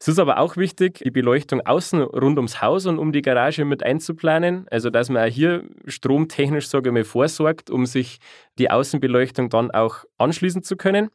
Es 0.00 0.08
ist 0.08 0.18
aber 0.18 0.38
auch 0.38 0.56
wichtig, 0.56 1.00
die 1.04 1.10
Beleuchtung 1.10 1.60
außen 1.64 2.02
rund 2.02 2.38
ums 2.38 2.60
Haus 2.60 2.86
und 2.86 2.98
um 2.98 3.12
die 3.12 3.22
Garage 3.22 3.64
mit 3.64 3.82
einzuplanen. 3.82 4.66
Also 4.70 4.90
dass 4.90 5.08
man 5.08 5.28
auch 5.28 5.32
hier 5.32 5.64
stromtechnisch, 5.86 6.68
sage 6.68 6.90
ich 6.90 6.94
mal, 6.94 7.04
vorsorgt, 7.04 7.70
um 7.70 7.86
sich 7.86 8.18
die 8.58 8.70
Außenbeleuchtung 8.70 9.48
dann 9.48 9.70
auch 9.70 10.04
anschließen 10.18 10.62
zu 10.62 10.76
können. 10.76 11.10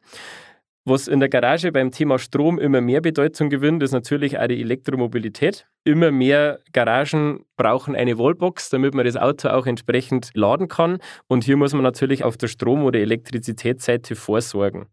Was 0.86 1.08
in 1.08 1.18
der 1.18 1.30
Garage 1.30 1.72
beim 1.72 1.92
Thema 1.92 2.18
Strom 2.18 2.58
immer 2.58 2.82
mehr 2.82 3.00
Bedeutung 3.00 3.48
gewinnt, 3.48 3.82
ist 3.82 3.92
natürlich 3.92 4.38
auch 4.38 4.46
die 4.46 4.60
Elektromobilität. 4.60 5.66
Immer 5.82 6.10
mehr 6.10 6.60
Garagen 6.74 7.46
brauchen 7.56 7.96
eine 7.96 8.18
Wallbox, 8.18 8.68
damit 8.68 8.92
man 8.92 9.06
das 9.06 9.16
Auto 9.16 9.48
auch 9.48 9.66
entsprechend 9.66 10.30
laden 10.34 10.68
kann. 10.68 10.98
Und 11.26 11.44
hier 11.44 11.56
muss 11.56 11.72
man 11.72 11.82
natürlich 11.82 12.22
auf 12.22 12.36
der 12.36 12.48
Strom- 12.48 12.84
oder 12.84 12.98
Elektrizitätsseite 13.00 14.14
vorsorgen. 14.14 14.86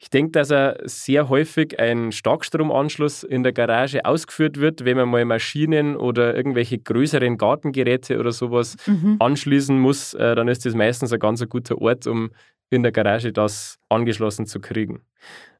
Ich 0.00 0.10
denke, 0.10 0.30
dass 0.30 0.50
er 0.50 0.78
sehr 0.84 1.28
häufig 1.28 1.80
ein 1.80 2.12
Starkstromanschluss 2.12 3.24
in 3.24 3.42
der 3.42 3.52
Garage 3.52 4.04
ausgeführt 4.04 4.58
wird, 4.58 4.84
wenn 4.84 4.96
man 4.96 5.08
mal 5.08 5.24
Maschinen 5.24 5.96
oder 5.96 6.36
irgendwelche 6.36 6.78
größeren 6.78 7.36
Gartengeräte 7.36 8.20
oder 8.20 8.30
sowas 8.30 8.76
mhm. 8.86 9.16
anschließen 9.18 9.78
muss, 9.78 10.14
äh, 10.14 10.36
dann 10.36 10.46
ist 10.46 10.64
das 10.64 10.74
meistens 10.74 11.12
ein 11.12 11.18
ganz 11.18 11.44
guter 11.48 11.78
Ort, 11.78 12.06
um 12.06 12.30
in 12.70 12.84
der 12.84 12.92
Garage 12.92 13.32
das 13.32 13.78
angeschlossen 13.88 14.46
zu 14.46 14.60
kriegen. 14.60 15.02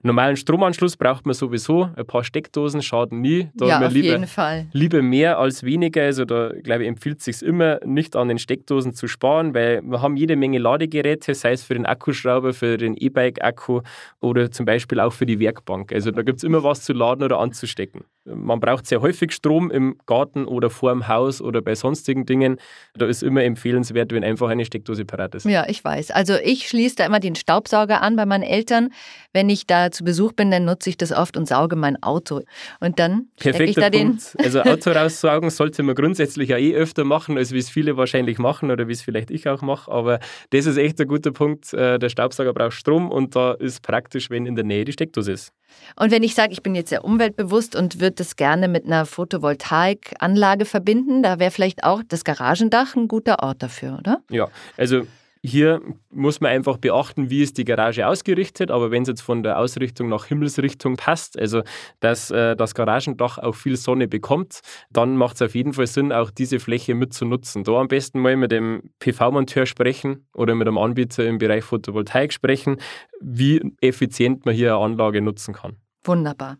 Normalen 0.01 0.37
Stromanschluss 0.37 0.97
braucht 0.97 1.27
man 1.27 1.35
sowieso. 1.35 1.91
Ein 1.97 2.07
paar 2.07 2.23
Steckdosen 2.23 2.83
schaden 2.83 3.21
nie. 3.21 3.49
Da 3.55 3.67
ja, 3.67 3.87
auf 3.87 3.93
lieber, 3.93 4.13
jeden 4.13 4.27
Fall. 4.29 4.69
Lieber 4.73 5.03
mehr 5.03 5.41
als 5.41 5.65
weniger. 5.65 6.03
Also 6.03 6.25
da, 6.25 6.53
glaube 6.63 6.85
ich, 6.85 6.89
empfiehlt 6.89 7.19
es 7.19 7.25
sich 7.25 7.43
immer, 7.43 7.81
nicht 7.85 8.15
an 8.15 8.29
den 8.29 8.39
Steckdosen 8.39 8.95
zu 8.95 9.09
sparen, 9.09 9.55
weil 9.55 9.83
wir 9.83 10.01
haben 10.01 10.17
jede 10.17 10.37
Menge 10.37 10.59
Ladegeräte, 10.59 11.35
sei 11.35 11.53
es 11.53 11.65
für 11.65 11.75
den 11.75 11.85
Akkuschrauber, 11.85 12.55
für 12.55 12.77
den 12.77 12.97
E-Bike-Akku 12.97 13.81
oder 14.21 14.53
zum 14.53 14.67
Beispiel 14.67 15.01
auch 15.01 15.13
für 15.13 15.27
die 15.27 15.41
Werkbank. 15.41 15.93
Also 15.93 16.13
da 16.13 16.23
gibt 16.23 16.39
es 16.39 16.45
immer 16.45 16.63
was 16.63 16.83
zu 16.83 16.93
laden 16.93 17.25
oder 17.25 17.41
anzustecken. 17.41 18.05
Man 18.25 18.61
braucht 18.61 18.87
sehr 18.87 19.01
häufig 19.01 19.33
Strom 19.33 19.71
im 19.71 19.97
Garten 20.07 20.45
oder 20.45 20.71
vor 20.71 20.93
dem 20.93 21.09
Haus 21.09 21.41
oder 21.41 21.63
bei 21.63 21.75
sonstigen 21.75 22.27
Dingen. 22.27 22.59
Da 22.95 23.07
ist 23.07 23.23
immer 23.23 23.43
empfehlenswert, 23.43 24.13
wenn 24.13 24.23
einfach 24.23 24.49
eine 24.49 24.65
Steckdose 24.65 25.05
parat 25.05 25.35
ist. 25.35 25.47
Ja, 25.47 25.67
ich 25.67 25.83
weiß. 25.83 26.11
Also 26.11 26.35
ich 26.35 26.69
schließe 26.69 26.97
da 26.97 27.07
immer 27.07 27.21
den 27.21 27.35
Staubsauger 27.35 28.03
an 28.03 28.17
bei 28.17 28.27
meinen 28.27 28.43
Eltern. 28.43 28.91
Wenn 29.33 29.48
ich 29.49 29.67
da 29.67 29.91
zu 29.91 30.05
Besuch 30.05 30.33
bin, 30.33 30.51
dann 30.51 30.65
nutze 30.65 30.91
ich 30.91 30.97
das 30.97 31.13
oft 31.13 31.37
und 31.37 31.47
sauge 31.47 31.77
mein 31.77 32.03
Auto. 32.03 32.43
Und 32.81 32.99
dann 32.99 33.29
stecke 33.39 33.65
ich 33.65 33.75
da 33.75 33.91
Punkt. 33.91 34.35
den. 34.35 34.45
Also 34.45 34.63
Auto 34.63 34.91
raussaugen 34.91 35.51
sollte 35.51 35.83
man 35.83 35.95
grundsätzlich 35.95 36.51
ja 36.51 36.59
eh 36.59 36.75
öfter 36.75 37.05
machen, 37.05 37.37
als 37.37 37.53
wie 37.53 37.59
es 37.59 37.71
viele 37.71 37.97
wahrscheinlich 37.97 38.39
machen 38.39 38.71
oder 38.71 38.89
wie 38.89 38.93
es 38.93 39.03
vielleicht 39.03 39.31
ich 39.31 39.49
auch 39.49 39.63
mache. 39.63 39.91
Aber 39.91 40.21
das 40.51 40.67
ist 40.67 40.77
echt 40.77 41.01
ein 41.01 41.09
guter 41.09 41.33
Punkt. 41.33 41.73
Äh, 41.73 41.99
der 41.99 42.09
Staubsauger 42.09 42.53
braucht 42.53 42.75
Strom 42.75 43.11
und 43.11 43.37
da 43.37 43.53
ist 43.53 43.83
praktisch, 43.83 44.31
wenn 44.31 44.47
in 44.47 44.55
der 44.55 44.65
Nähe 44.65 44.85
die 44.85 44.93
Steckdose 44.93 45.33
ist. 45.33 45.53
Und 45.97 46.11
wenn 46.11 46.23
ich 46.23 46.35
sage, 46.35 46.53
ich 46.53 46.63
bin 46.63 46.75
jetzt 46.75 46.91
sehr 46.91 47.05
umweltbewusst 47.05 47.77
und 47.77 48.01
würde 48.01 48.17
das 48.17 48.37
gerne 48.37 48.69
mit 48.69 48.87
einer 48.87 49.07
Photovoltaikanlage 49.07 50.65
verbinden, 50.65 51.23
da 51.23 51.39
wäre 51.39 51.51
vielleicht 51.51 51.85
auch 51.85 52.03
das 52.07 52.25
Garagendach 52.25 52.97
ein 52.97 53.09
guter 53.09 53.43
Ort 53.43 53.63
dafür, 53.63 53.99
oder? 53.99 54.19
Ja, 54.31 54.49
also 54.77 55.07
hier 55.43 55.81
muss 56.11 56.41
man 56.41 56.51
einfach 56.51 56.79
beachten, 56.79 57.31
wie 57.31 57.43
ist 57.43 57.59
die 57.59 57.65
Garage 57.65 58.07
ausgerichtet, 58.07 58.71
aber 58.71 58.91
wenn 58.91 59.03
es 59.03 59.09
jetzt 59.09 59.21
von 59.21 59.43
der 59.43 59.59
Ausrichtung 59.59 60.09
nach 60.09 60.27
Himmelsrichtung 60.27 60.97
passt, 60.97 61.39
also 61.39 61.63
dass 62.01 62.31
äh, 62.31 62.57
das 62.57 62.75
Garagendach 62.75 63.39
auch 63.39 63.55
viel 63.55 63.77
Sonne 63.77 64.09
bekommt, 64.09 64.61
dann 64.91 65.17
macht 65.17 65.37
es 65.37 65.43
auf 65.43 65.55
jeden 65.55 65.73
Fall 65.73 65.87
Sinn, 65.87 66.13
auch 66.13 66.31
diese 66.31 66.61
Fläche 66.61 66.95
mitzunutzen. 66.95 67.65
Da 67.65 67.73
am 67.73 67.89
besten 67.89 68.21
mal 68.21 68.37
mit 68.37 68.53
dem 68.53 68.91
PV-Monteur 69.01 69.67
sprechen 69.67 70.27
oder 70.35 70.55
mit 70.55 70.67
einem 70.67 70.79
Anbieter 70.79 71.27
im 71.27 71.39
Bereich 71.39 71.65
Photovoltaik 71.65 72.33
sprechen, 72.33 72.77
wie 73.21 73.61
effizient 73.81 74.47
man 74.47 74.55
hier 74.55 74.75
eine 74.75 74.85
Anlage 74.85 75.21
nutzen 75.21 75.55
kann. 75.55 75.77
Wunderbar. 76.05 76.59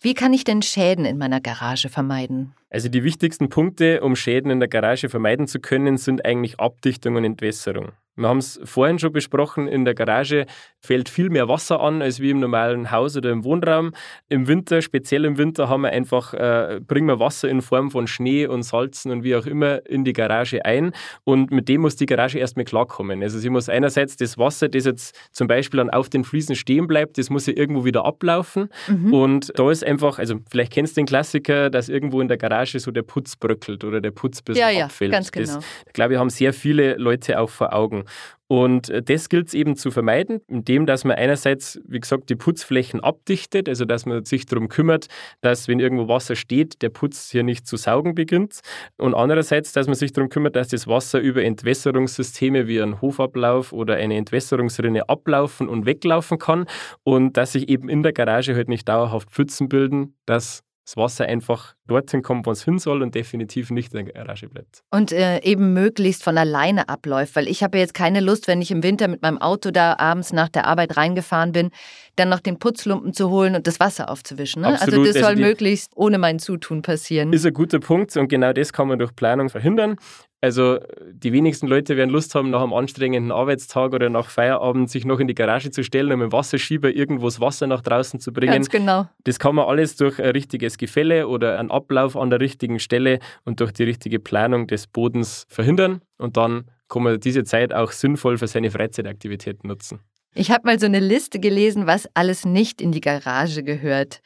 Wie 0.00 0.14
kann 0.14 0.32
ich 0.32 0.44
denn 0.44 0.62
Schäden 0.62 1.04
in 1.04 1.18
meiner 1.18 1.40
Garage 1.40 1.88
vermeiden? 1.90 2.54
Also 2.70 2.88
die 2.88 3.02
wichtigsten 3.02 3.48
Punkte, 3.48 4.00
um 4.00 4.14
Schäden 4.14 4.50
in 4.50 4.60
der 4.60 4.68
Garage 4.68 5.08
vermeiden 5.08 5.48
zu 5.48 5.58
können, 5.58 5.96
sind 5.96 6.24
eigentlich 6.24 6.60
Abdichtung 6.60 7.16
und 7.16 7.24
Entwässerung. 7.24 7.92
Wir 8.20 8.28
haben 8.28 8.38
es 8.38 8.60
vorhin 8.64 8.98
schon 8.98 9.12
besprochen, 9.12 9.66
in 9.66 9.84
der 9.84 9.94
Garage 9.94 10.44
fällt 10.78 11.08
viel 11.08 11.30
mehr 11.30 11.48
Wasser 11.48 11.80
an 11.80 12.02
als 12.02 12.20
wie 12.20 12.30
im 12.30 12.40
normalen 12.40 12.90
Haus 12.90 13.16
oder 13.16 13.30
im 13.30 13.44
Wohnraum. 13.44 13.92
Im 14.28 14.46
Winter, 14.46 14.82
speziell 14.82 15.24
im 15.24 15.38
Winter, 15.38 15.68
haben 15.68 15.82
wir 15.82 15.90
einfach, 15.90 16.34
äh, 16.34 16.80
bringen 16.86 17.06
wir 17.06 17.18
Wasser 17.18 17.48
in 17.48 17.62
Form 17.62 17.90
von 17.90 18.06
Schnee 18.06 18.46
und 18.46 18.62
Salzen 18.62 19.10
und 19.10 19.24
wie 19.24 19.36
auch 19.36 19.46
immer 19.46 19.86
in 19.86 20.04
die 20.04 20.12
Garage 20.12 20.64
ein. 20.64 20.92
Und 21.24 21.50
mit 21.50 21.68
dem 21.68 21.80
muss 21.80 21.96
die 21.96 22.06
Garage 22.06 22.38
erstmal 22.38 22.64
klarkommen. 22.66 23.22
Also 23.22 23.38
sie 23.38 23.48
muss 23.48 23.70
einerseits 23.70 24.16
das 24.16 24.36
Wasser, 24.36 24.68
das 24.68 24.84
jetzt 24.84 25.18
zum 25.32 25.46
Beispiel 25.46 25.78
dann 25.78 25.90
auf 25.90 26.10
den 26.10 26.24
Fliesen 26.24 26.56
stehen 26.56 26.86
bleibt, 26.86 27.16
das 27.16 27.30
muss 27.30 27.46
sie 27.46 27.52
irgendwo 27.52 27.84
wieder 27.86 28.04
ablaufen. 28.04 28.68
Mhm. 28.86 29.14
Und 29.14 29.52
da 29.58 29.70
ist 29.70 29.84
einfach, 29.84 30.18
also 30.18 30.36
vielleicht 30.50 30.72
kennst 30.72 30.96
du 30.96 31.00
den 31.00 31.06
Klassiker, 31.06 31.70
dass 31.70 31.88
irgendwo 31.88 32.20
in 32.20 32.28
der 32.28 32.36
Garage 32.36 32.59
so 32.66 32.90
der 32.90 33.02
Putz 33.02 33.36
bröckelt 33.36 33.84
oder 33.84 34.00
der 34.00 34.10
Putz 34.10 34.42
bis 34.42 34.58
ja, 34.58 34.70
ja, 34.70 34.84
abfällt. 34.86 35.12
Ganz 35.12 35.32
genau. 35.32 35.56
Das, 35.56 35.64
glaube 35.92 36.14
ich, 36.14 36.18
haben 36.18 36.30
sehr 36.30 36.52
viele 36.52 36.96
Leute 36.96 37.40
auch 37.40 37.50
vor 37.50 37.72
Augen. 37.72 38.04
Und 38.50 38.90
äh, 38.90 39.00
das 39.00 39.28
gilt 39.28 39.46
es 39.46 39.54
eben 39.54 39.76
zu 39.76 39.92
vermeiden, 39.92 40.40
indem 40.48 40.84
dass 40.84 41.04
man 41.04 41.16
einerseits, 41.16 41.80
wie 41.86 42.00
gesagt, 42.00 42.30
die 42.30 42.34
Putzflächen 42.34 42.98
abdichtet, 42.98 43.68
also 43.68 43.84
dass 43.84 44.06
man 44.06 44.24
sich 44.24 44.44
darum 44.44 44.68
kümmert, 44.68 45.06
dass, 45.40 45.68
wenn 45.68 45.78
irgendwo 45.78 46.08
Wasser 46.08 46.34
steht, 46.34 46.82
der 46.82 46.88
Putz 46.88 47.30
hier 47.30 47.44
nicht 47.44 47.68
zu 47.68 47.76
saugen 47.76 48.16
beginnt. 48.16 48.58
Und 48.98 49.14
andererseits, 49.14 49.72
dass 49.72 49.86
man 49.86 49.94
sich 49.94 50.12
darum 50.12 50.30
kümmert, 50.30 50.56
dass 50.56 50.66
das 50.66 50.88
Wasser 50.88 51.20
über 51.20 51.44
Entwässerungssysteme 51.44 52.66
wie 52.66 52.82
einen 52.82 53.00
Hofablauf 53.00 53.72
oder 53.72 53.94
eine 53.94 54.16
Entwässerungsrinne 54.16 55.08
ablaufen 55.08 55.68
und 55.68 55.86
weglaufen 55.86 56.38
kann 56.38 56.66
und 57.04 57.36
dass 57.36 57.52
sich 57.52 57.68
eben 57.68 57.88
in 57.88 58.02
der 58.02 58.12
Garage 58.12 58.56
halt 58.56 58.68
nicht 58.68 58.88
dauerhaft 58.88 59.30
Pfützen 59.30 59.68
bilden, 59.68 60.16
dass 60.26 60.64
das 60.84 60.96
Wasser 60.96 61.26
einfach 61.26 61.74
dorthin 61.86 62.22
kommt, 62.22 62.46
wo 62.46 62.50
es 62.50 62.64
hin 62.64 62.78
soll 62.78 63.02
und 63.02 63.14
definitiv 63.14 63.70
nicht 63.70 63.94
in 63.94 64.06
der 64.06 64.14
Garage 64.14 64.48
bleibt. 64.48 64.82
Und 64.90 65.12
äh, 65.12 65.40
eben 65.42 65.72
möglichst 65.72 66.24
von 66.24 66.36
alleine 66.36 66.88
abläuft, 66.88 67.36
weil 67.36 67.48
ich 67.48 67.62
habe 67.62 67.78
jetzt 67.78 67.94
keine 67.94 68.20
Lust, 68.20 68.48
wenn 68.48 68.62
ich 68.62 68.70
im 68.70 68.82
Winter 68.82 69.08
mit 69.08 69.22
meinem 69.22 69.38
Auto 69.38 69.70
da 69.70 69.96
abends 69.98 70.32
nach 70.32 70.48
der 70.48 70.66
Arbeit 70.66 70.96
reingefahren 70.96 71.52
bin, 71.52 71.70
dann 72.16 72.28
noch 72.28 72.40
den 72.40 72.58
Putzlumpen 72.58 73.12
zu 73.12 73.30
holen 73.30 73.54
und 73.54 73.66
das 73.66 73.80
Wasser 73.80 74.10
aufzuwischen. 74.10 74.62
Ne? 74.62 74.68
Also 74.80 75.04
das 75.04 75.16
also 75.16 75.20
soll 75.20 75.36
möglichst 75.36 75.92
ohne 75.94 76.18
mein 76.18 76.38
Zutun 76.38 76.82
passieren. 76.82 77.32
Ist 77.32 77.46
ein 77.46 77.54
guter 77.54 77.78
Punkt 77.80 78.16
und 78.16 78.28
genau 78.28 78.52
das 78.52 78.72
kann 78.72 78.88
man 78.88 78.98
durch 78.98 79.14
Planung 79.14 79.48
verhindern. 79.48 79.96
Also 80.42 80.78
die 81.12 81.32
wenigsten 81.34 81.66
Leute 81.66 81.98
werden 81.98 82.08
Lust 82.08 82.34
haben, 82.34 82.50
nach 82.50 82.62
einem 82.62 82.72
anstrengenden 82.72 83.30
Arbeitstag 83.30 83.92
oder 83.92 84.08
nach 84.08 84.30
Feierabend 84.30 84.88
sich 84.88 85.04
noch 85.04 85.20
in 85.20 85.28
die 85.28 85.34
Garage 85.34 85.70
zu 85.70 85.84
stellen, 85.84 86.12
um 86.12 86.20
dem 86.20 86.32
Wasserschieber 86.32 86.90
irgendwo 86.90 87.26
das 87.26 87.40
Wasser 87.40 87.66
nach 87.66 87.82
draußen 87.82 88.20
zu 88.20 88.32
bringen. 88.32 88.52
Ganz 88.52 88.70
genau. 88.70 89.06
Das 89.24 89.38
kann 89.38 89.54
man 89.54 89.66
alles 89.66 89.96
durch 89.96 90.18
ein 90.18 90.30
richtiges 90.30 90.78
Gefälle 90.78 91.28
oder 91.28 91.58
einen 91.58 91.70
Ablauf 91.70 92.16
an 92.16 92.30
der 92.30 92.40
richtigen 92.40 92.78
Stelle 92.78 93.18
und 93.44 93.60
durch 93.60 93.72
die 93.72 93.84
richtige 93.84 94.18
Planung 94.18 94.66
des 94.66 94.86
Bodens 94.86 95.44
verhindern. 95.50 96.00
Und 96.16 96.38
dann 96.38 96.70
kann 96.88 97.02
man 97.02 97.20
diese 97.20 97.44
Zeit 97.44 97.74
auch 97.74 97.92
sinnvoll 97.92 98.38
für 98.38 98.46
seine 98.46 98.70
Freizeitaktivitäten 98.70 99.68
nutzen. 99.68 100.00
Ich 100.34 100.50
habe 100.50 100.62
mal 100.64 100.78
so 100.78 100.86
eine 100.86 101.00
Liste 101.00 101.38
gelesen, 101.38 101.86
was 101.86 102.08
alles 102.14 102.46
nicht 102.46 102.80
in 102.80 102.92
die 102.92 103.00
Garage 103.00 103.62
gehört. 103.62 104.20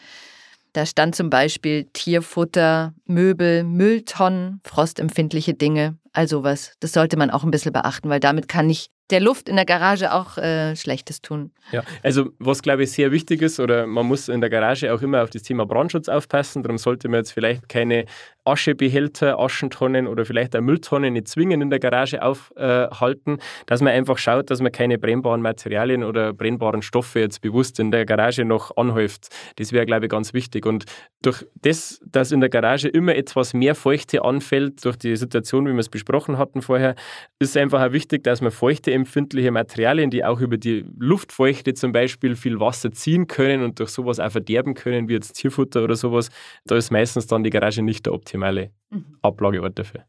Da 0.75 0.87
stand 0.87 1.15
zum 1.15 1.31
Beispiel 1.31 1.85
Tierfutter, 1.93 2.95
Möbel, 3.07 3.63
Mülltonnen, 3.63 4.61
frostempfindliche 4.65 5.55
Dinge, 5.55 5.97
all 6.13 6.27
sowas. 6.27 6.75
Das 6.81 6.93
sollte 6.93 7.17
man 7.17 7.31
auch 7.31 7.45
ein 7.45 7.53
bisschen 7.53 7.73
beachten, 7.73 8.11
weil 8.11 8.19
damit 8.19 8.49
kann 8.49 8.69
ich 8.69 8.91
der 9.11 9.21
Luft 9.21 9.49
in 9.49 9.55
der 9.55 9.67
Garage 9.67 10.13
auch 10.13 10.37
äh, 10.37 10.75
Schlechtes 10.75 11.23
tun. 11.23 11.53
Ja, 11.71 11.85
also 12.03 12.31
was 12.41 12.61
glaube 12.61 12.83
ich 12.83 12.91
sehr 12.91 13.13
wichtig 13.13 13.41
ist, 13.43 13.61
oder 13.61 13.87
man 13.87 14.07
muss 14.07 14.29
in 14.29 14.41
der 14.41 14.51
Garage 14.51 14.93
auch 14.93 15.01
immer 15.01 15.23
auf 15.23 15.31
das 15.31 15.43
Thema 15.43 15.65
Brandschutz 15.65 16.09
aufpassen. 16.09 16.65
Darum 16.65 16.79
sollte 16.79 17.09
man 17.09 17.21
jetzt 17.21 17.33
vielleicht 17.33 17.69
keine 17.69 18.07
Aschebehälter, 18.45 19.39
Aschentonnen 19.39 20.07
oder 20.07 20.25
vielleicht 20.25 20.55
auch 20.55 20.61
Mülltonnen 20.61 21.15
nicht 21.15 21.29
zwingend 21.29 21.63
in 21.63 21.71
der 21.71 21.79
Garage 21.79 22.23
aufhalten, 22.23 23.39
äh, 23.39 23.43
dass 23.67 23.81
man 23.81 23.93
einfach 23.93 24.19
schaut, 24.19 24.51
dass 24.51 24.61
man 24.61 24.71
keine 24.71 24.99
brennbaren 24.99 25.41
Materialien 25.41 26.05
oder 26.05 26.33
brennbaren 26.35 26.83
Stoffe 26.83 27.21
jetzt 27.21 27.41
bewusst 27.41 27.81
in 27.81 27.91
der 27.91 28.05
Garage 28.05 28.45
noch 28.45 28.77
anhäuft. 28.77 29.29
Das 29.57 29.73
wäre, 29.73 29.87
glaube 29.87 30.07
ich, 30.07 30.11
ganz 30.11 30.35
wichtig. 30.35 30.67
Und 30.67 30.85
durch 31.23 31.47
das, 31.63 32.01
dass 32.05 32.33
in 32.33 32.41
der 32.41 32.51
Garage 32.51 32.89
immer 32.89 33.15
etwas 33.15 33.55
mehr 33.55 33.75
Feuchte 33.75 34.23
anfällt, 34.23 34.85
durch 34.85 34.97
die 34.97 35.17
Situation, 35.17 35.67
wie 35.67 35.73
wir 35.73 35.79
es 35.79 35.89
besprochen 35.89 36.37
hatten 36.37 36.61
vorher, 36.61 36.97
ist 37.39 37.57
einfach 37.57 37.83
auch 37.83 37.93
wichtig, 37.93 38.25
dass 38.25 38.43
man 38.43 38.51
feuchte 38.51 38.93
empfindliche 38.93 39.51
Materialien, 39.51 40.11
die 40.11 40.23
auch 40.23 40.41
über 40.41 40.59
die 40.59 40.85
Luftfeuchte 40.99 41.73
zum 41.73 41.93
Beispiel 41.93 42.37
viel 42.37 42.61
Wasser 42.61 42.93
ziehen 42.93 43.27
können 43.27 43.63
und 43.63 43.81
durch 43.81 43.91
sowas 43.91 44.21
auch 44.21 44.31
verderben 44.31 44.75
können, 44.75 45.09
wie 45.09 45.15
jetzt 45.15 45.33
Tierfutter 45.33 45.83
oder 45.83 45.97
sowas, 45.97 46.29
da 46.67 46.77
ist 46.77 46.91
meistens 46.91 47.27
dann 47.27 47.43
die 47.43 47.51
Garage 47.51 47.83
nicht 47.83 48.05
der 48.05 48.13
optimale 48.13 48.34
mhm. 48.39 49.19
Ablageort 49.23 49.79
dafür. 49.79 50.05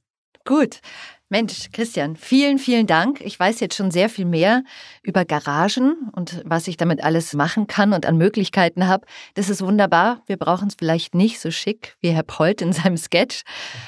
Gut. 0.46 0.80
Mensch, 1.28 1.72
Christian, 1.74 2.16
vielen, 2.16 2.60
vielen 2.60 2.86
Dank. 2.86 3.20
Ich 3.22 3.40
weiß 3.40 3.60
jetzt 3.60 3.76
schon 3.76 3.90
sehr 3.90 4.10
viel 4.10 4.26
mehr 4.26 4.64
über 5.02 5.26
Garagen 5.26 6.12
und 6.12 6.44
was 6.46 6.68
ich 6.68 6.78
damit 6.78 7.04
alles 7.04 7.34
machen 7.34 7.66
kann 7.66 7.94
und 7.94 8.06
an 8.06 8.16
Möglichkeiten 8.16 8.88
habe. 8.88 9.08
Das 9.34 9.50
ist 9.50 9.64
wunderbar. 9.64 10.22
Wir 10.28 10.38
brauchen 10.38 10.68
es 10.68 10.76
vielleicht 10.78 11.16
nicht 11.16 11.40
so 11.40 11.50
schick 11.50 11.98
wie 12.00 12.12
Herr 12.12 12.24
Polt 12.24 12.62
in 12.62 12.74
seinem 12.74 12.96
Sketch, 12.96 13.42